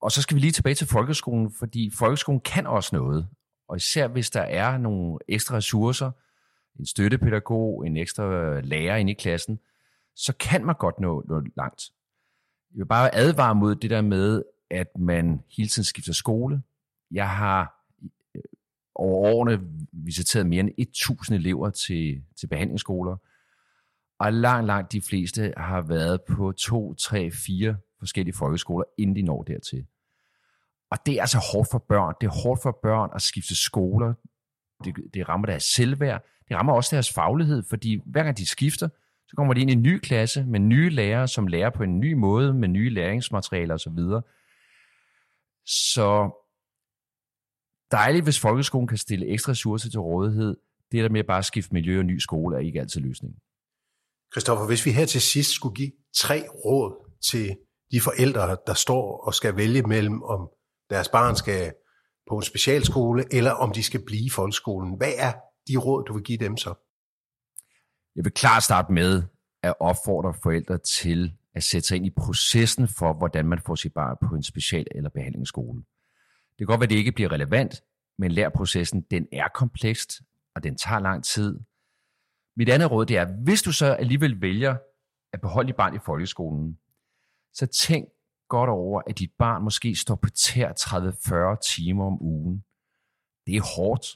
Og 0.00 0.12
så 0.12 0.22
skal 0.22 0.34
vi 0.34 0.40
lige 0.40 0.52
tilbage 0.52 0.74
til 0.74 0.86
folkeskolen, 0.86 1.52
fordi 1.58 1.90
folkeskolen 1.90 2.40
kan 2.40 2.66
også 2.66 2.96
noget. 2.96 3.28
Og 3.68 3.76
især 3.76 4.08
hvis 4.08 4.30
der 4.30 4.40
er 4.40 4.78
nogle 4.78 5.18
ekstra 5.28 5.56
ressourcer, 5.56 6.10
en 6.78 6.86
støttepædagog, 6.86 7.86
en 7.86 7.96
ekstra 7.96 8.60
lærer 8.60 8.96
ind 8.96 9.10
i 9.10 9.14
klassen, 9.14 9.58
så 10.16 10.32
kan 10.40 10.64
man 10.64 10.74
godt 10.78 11.00
nå, 11.00 11.24
nå 11.28 11.42
langt. 11.56 11.82
Jeg 12.70 12.78
vil 12.78 12.86
bare 12.86 13.14
advare 13.14 13.54
mod 13.54 13.74
det 13.74 13.90
der 13.90 14.00
med, 14.00 14.42
at 14.70 14.98
man 14.98 15.42
hele 15.56 15.68
tiden 15.68 15.84
skifter 15.84 16.12
skole. 16.12 16.62
Jeg 17.10 17.30
har 17.30 17.74
øh, 18.34 18.42
over 18.94 19.34
årene 19.34 19.60
visiteret 19.92 20.46
mere 20.46 20.60
end 20.60 20.70
1000 20.78 21.38
elever 21.38 21.70
til, 21.70 22.22
til 22.40 22.46
behandlingsskoler, 22.46 23.16
og 24.18 24.32
langt, 24.32 24.66
langt 24.66 24.92
de 24.92 25.02
fleste 25.02 25.54
har 25.56 25.80
været 25.82 26.22
på 26.22 26.52
to, 26.52 26.94
tre, 26.94 27.30
fire 27.30 27.76
forskellige 27.98 28.34
folkeskoler, 28.34 28.84
inden 28.98 29.16
de 29.16 29.22
når 29.22 29.42
dertil. 29.42 29.86
Og 30.90 30.98
det 31.06 31.14
er 31.14 31.20
altså 31.20 31.38
hårdt 31.52 31.68
for 31.70 31.84
børn. 31.88 32.14
Det 32.20 32.26
er 32.26 32.42
hårdt 32.42 32.62
for 32.62 32.78
børn 32.82 33.10
at 33.14 33.22
skifte 33.22 33.56
skoler. 33.56 34.14
Det, 34.84 34.94
det 35.14 35.28
rammer 35.28 35.46
deres 35.46 35.62
selvværd. 35.62 36.24
Det 36.48 36.56
rammer 36.56 36.72
også 36.72 36.96
deres 36.96 37.12
faglighed, 37.12 37.62
fordi 37.70 38.00
hver 38.06 38.22
gang 38.22 38.38
de 38.38 38.46
skifter, 38.46 38.88
så 39.28 39.36
kommer 39.36 39.54
de 39.54 39.60
ind 39.60 39.70
i 39.70 39.72
en 39.72 39.82
ny 39.82 39.98
klasse 39.98 40.44
med 40.44 40.60
nye 40.60 40.90
lærere, 40.90 41.28
som 41.28 41.46
lærer 41.46 41.70
på 41.70 41.82
en 41.82 42.00
ny 42.00 42.12
måde, 42.12 42.54
med 42.54 42.68
nye 42.68 42.90
læringsmaterialer 42.90 43.74
osv. 43.74 43.98
Så 45.66 46.30
dejligt, 47.90 48.24
hvis 48.24 48.40
folkeskolen 48.40 48.88
kan 48.88 48.98
stille 48.98 49.26
ekstra 49.26 49.50
ressourcer 49.50 49.90
til 49.90 50.00
rådighed. 50.00 50.56
Det 50.92 51.02
der 51.02 51.08
med 51.08 51.24
bare 51.24 51.38
at 51.38 51.44
skifte 51.44 51.74
miljø 51.74 51.98
og 51.98 52.04
ny 52.04 52.18
skole 52.18 52.56
er 52.56 52.60
ikke 52.60 52.80
altid 52.80 53.00
løsningen. 53.00 53.38
Christoffer, 54.32 54.66
hvis 54.66 54.86
vi 54.86 54.90
her 54.90 55.06
til 55.06 55.20
sidst 55.20 55.50
skulle 55.50 55.74
give 55.74 55.92
tre 56.16 56.44
råd 56.64 57.10
til 57.30 57.56
de 57.92 58.00
forældre, 58.00 58.56
der 58.66 58.74
står 58.74 59.26
og 59.26 59.34
skal 59.34 59.56
vælge 59.56 59.82
mellem, 59.82 60.22
om 60.22 60.50
deres 60.90 61.08
barn 61.08 61.36
skal 61.36 61.72
på 62.28 62.36
en 62.36 62.42
specialskole, 62.42 63.24
eller 63.30 63.50
om 63.50 63.72
de 63.72 63.82
skal 63.82 64.04
blive 64.06 64.26
i 64.26 64.30
folkeskolen. 64.30 64.96
Hvad 64.96 65.12
er 65.18 65.32
de 65.68 65.76
råd, 65.76 66.04
du 66.04 66.12
vil 66.12 66.22
give 66.22 66.38
dem 66.38 66.56
så? 66.56 66.74
Jeg 68.16 68.24
vil 68.24 68.32
klart 68.32 68.62
starte 68.62 68.92
med 68.92 69.22
at 69.62 69.74
opfordre 69.80 70.34
forældre 70.42 70.78
til 70.78 71.36
at 71.54 71.62
sætte 71.62 71.88
sig 71.88 71.96
ind 71.96 72.06
i 72.06 72.10
processen 72.10 72.88
for, 72.88 73.12
hvordan 73.12 73.46
man 73.46 73.60
får 73.60 73.74
sit 73.74 73.92
barn 73.92 74.16
på 74.28 74.34
en 74.34 74.42
special- 74.42 74.86
eller 74.94 75.10
behandlingsskole. 75.10 75.78
Det 76.48 76.58
kan 76.58 76.66
godt 76.66 76.80
være, 76.80 76.86
at 76.86 76.90
det 76.90 76.96
ikke 76.96 77.12
bliver 77.12 77.32
relevant, 77.32 77.82
men 78.18 78.32
lærprocessen, 78.32 79.00
den 79.00 79.28
er 79.32 79.48
komplekst, 79.48 80.22
og 80.54 80.62
den 80.62 80.76
tager 80.76 81.00
lang 81.00 81.24
tid. 81.24 81.60
Mit 82.56 82.68
andet 82.68 82.90
råd, 82.90 83.06
det 83.06 83.16
er, 83.16 83.24
hvis 83.24 83.62
du 83.62 83.72
så 83.72 83.86
alligevel 83.86 84.40
vælger 84.40 84.76
at 85.32 85.40
beholde 85.40 85.66
dit 85.66 85.76
barn 85.76 85.94
i 85.94 85.98
folkeskolen, 85.98 86.78
så 87.52 87.66
tænk 87.66 88.08
godt 88.48 88.70
over, 88.70 89.02
at 89.06 89.18
dit 89.18 89.32
barn 89.38 89.64
måske 89.64 89.96
står 89.96 90.14
på 90.14 90.28
tær 90.30 90.72
30-40 91.54 91.74
timer 91.74 92.04
om 92.06 92.22
ugen. 92.22 92.64
Det 93.46 93.56
er 93.56 93.76
hårdt. 93.76 94.06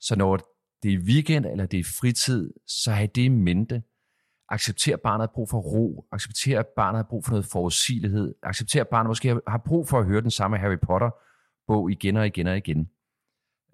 Så 0.00 0.16
når 0.16 0.59
det 0.82 0.94
er 0.94 0.98
weekend 0.98 1.46
eller 1.46 1.66
det 1.66 1.80
er 1.80 1.84
fritid, 2.00 2.52
så 2.66 2.90
have 2.90 3.06
det 3.14 3.22
i 3.22 3.28
mente. 3.28 3.82
Accepter, 4.48 4.94
at 4.94 5.00
barnet 5.00 5.22
har 5.22 5.32
brug 5.34 5.50
for 5.50 5.58
ro. 5.58 6.06
Accepter, 6.12 6.58
at 6.58 6.66
barnet 6.76 6.98
har 6.98 7.06
brug 7.10 7.24
for 7.24 7.30
noget 7.30 7.46
forudsigelighed. 7.46 8.34
Accepter, 8.42 8.80
at 8.80 8.88
barnet 8.88 9.10
måske 9.10 9.40
har 9.48 9.62
brug 9.66 9.88
for 9.88 9.98
at 9.98 10.06
høre 10.06 10.20
den 10.20 10.30
samme 10.30 10.58
Harry 10.58 10.78
Potter-bog 10.82 11.90
igen 11.90 12.16
og 12.16 12.26
igen 12.26 12.46
og 12.46 12.56
igen. 12.56 12.90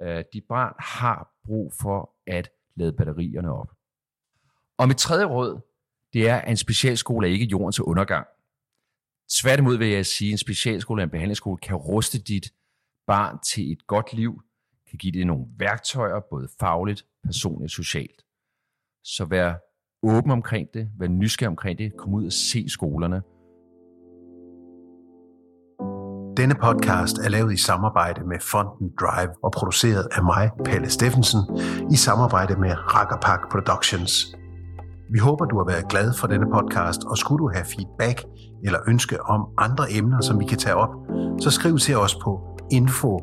Uh, 0.03 0.21
dit 0.33 0.45
barn 0.49 0.75
har 0.79 1.31
brug 1.45 1.73
for 1.81 2.15
at 2.27 2.51
lade 2.77 2.93
batterierne 2.93 3.53
op. 3.53 3.73
Og 4.79 4.89
mit 4.89 4.97
tredje 4.97 5.25
råd, 5.25 5.61
det 6.13 6.29
er, 6.29 6.37
at 6.37 6.51
en 6.51 6.57
specialskole 6.57 7.29
er 7.29 7.33
ikke 7.33 7.47
jorden 7.47 7.73
til 7.73 7.85
undergang. 7.85 8.27
Tværtimod 9.41 9.79
vil 9.79 9.89
jeg 9.89 10.07
sige, 10.07 10.29
at 10.29 10.33
en 10.33 10.39
specialskole 10.39 11.01
eller 11.01 11.07
en 11.07 11.11
behandlingsskole 11.11 11.59
kan 11.59 11.77
ruste 11.77 12.19
dit 12.19 12.53
barn 13.07 13.39
til 13.47 13.73
et 13.73 13.87
godt 13.87 14.13
liv, 14.13 14.43
kan 14.91 14.99
give 14.99 15.13
det 15.13 15.27
nogle 15.27 15.45
værktøjer, 15.59 16.21
både 16.31 16.49
fagligt, 16.61 17.07
personligt 17.25 17.67
og 17.67 17.71
socialt. 17.71 18.23
Så 19.05 19.25
vær 19.25 19.55
åben 20.03 20.31
omkring 20.31 20.69
det, 20.75 20.91
vær 20.99 21.09
nysgerrig 21.09 21.49
omkring 21.49 21.79
det, 21.79 21.97
kom 21.99 22.15
ud 22.15 22.27
og 22.27 22.33
se 22.33 22.69
skolerne. 22.69 23.23
Denne 26.37 26.55
podcast 26.55 27.19
er 27.19 27.29
lavet 27.29 27.53
i 27.53 27.57
samarbejde 27.57 28.25
med 28.25 28.41
Fonden 28.41 28.93
Drive 29.01 29.45
og 29.45 29.53
produceret 29.53 30.09
af 30.13 30.25
mig, 30.25 30.51
Palle 30.65 30.91
Steffensen, 30.91 31.41
i 31.93 31.97
samarbejde 31.97 32.57
med 32.61 32.71
Rakkerpak 32.95 33.41
Productions. 33.51 34.37
Vi 35.13 35.19
håber, 35.19 35.45
du 35.45 35.59
har 35.59 35.65
været 35.65 35.89
glad 35.89 36.15
for 36.15 36.27
denne 36.27 36.47
podcast, 36.53 37.01
og 37.05 37.19
skulle 37.19 37.39
du 37.39 37.51
have 37.55 37.65
feedback 37.65 38.25
eller 38.65 38.79
ønske 38.89 39.23
om 39.23 39.49
andre 39.59 39.85
emner, 39.93 40.21
som 40.21 40.41
vi 40.41 40.45
kan 40.45 40.59
tage 40.59 40.75
op, 40.75 40.91
så 41.41 41.51
skriv 41.51 41.79
til 41.79 41.97
os 41.97 42.15
på 42.15 42.56
info 42.71 43.21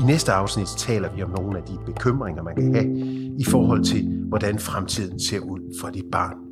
I 0.00 0.02
næste 0.06 0.32
afsnit 0.32 0.66
taler 0.66 1.08
vi 1.14 1.22
om 1.22 1.30
nogle 1.30 1.58
af 1.58 1.64
de 1.64 1.78
bekymringer, 1.86 2.42
man 2.42 2.54
kan 2.54 2.74
have 2.74 2.96
i 3.38 3.44
forhold 3.44 3.84
til, 3.84 4.24
hvordan 4.28 4.58
fremtiden 4.58 5.20
ser 5.20 5.40
ud 5.40 5.78
for 5.80 5.88
dit 5.88 6.04
barn. 6.12 6.43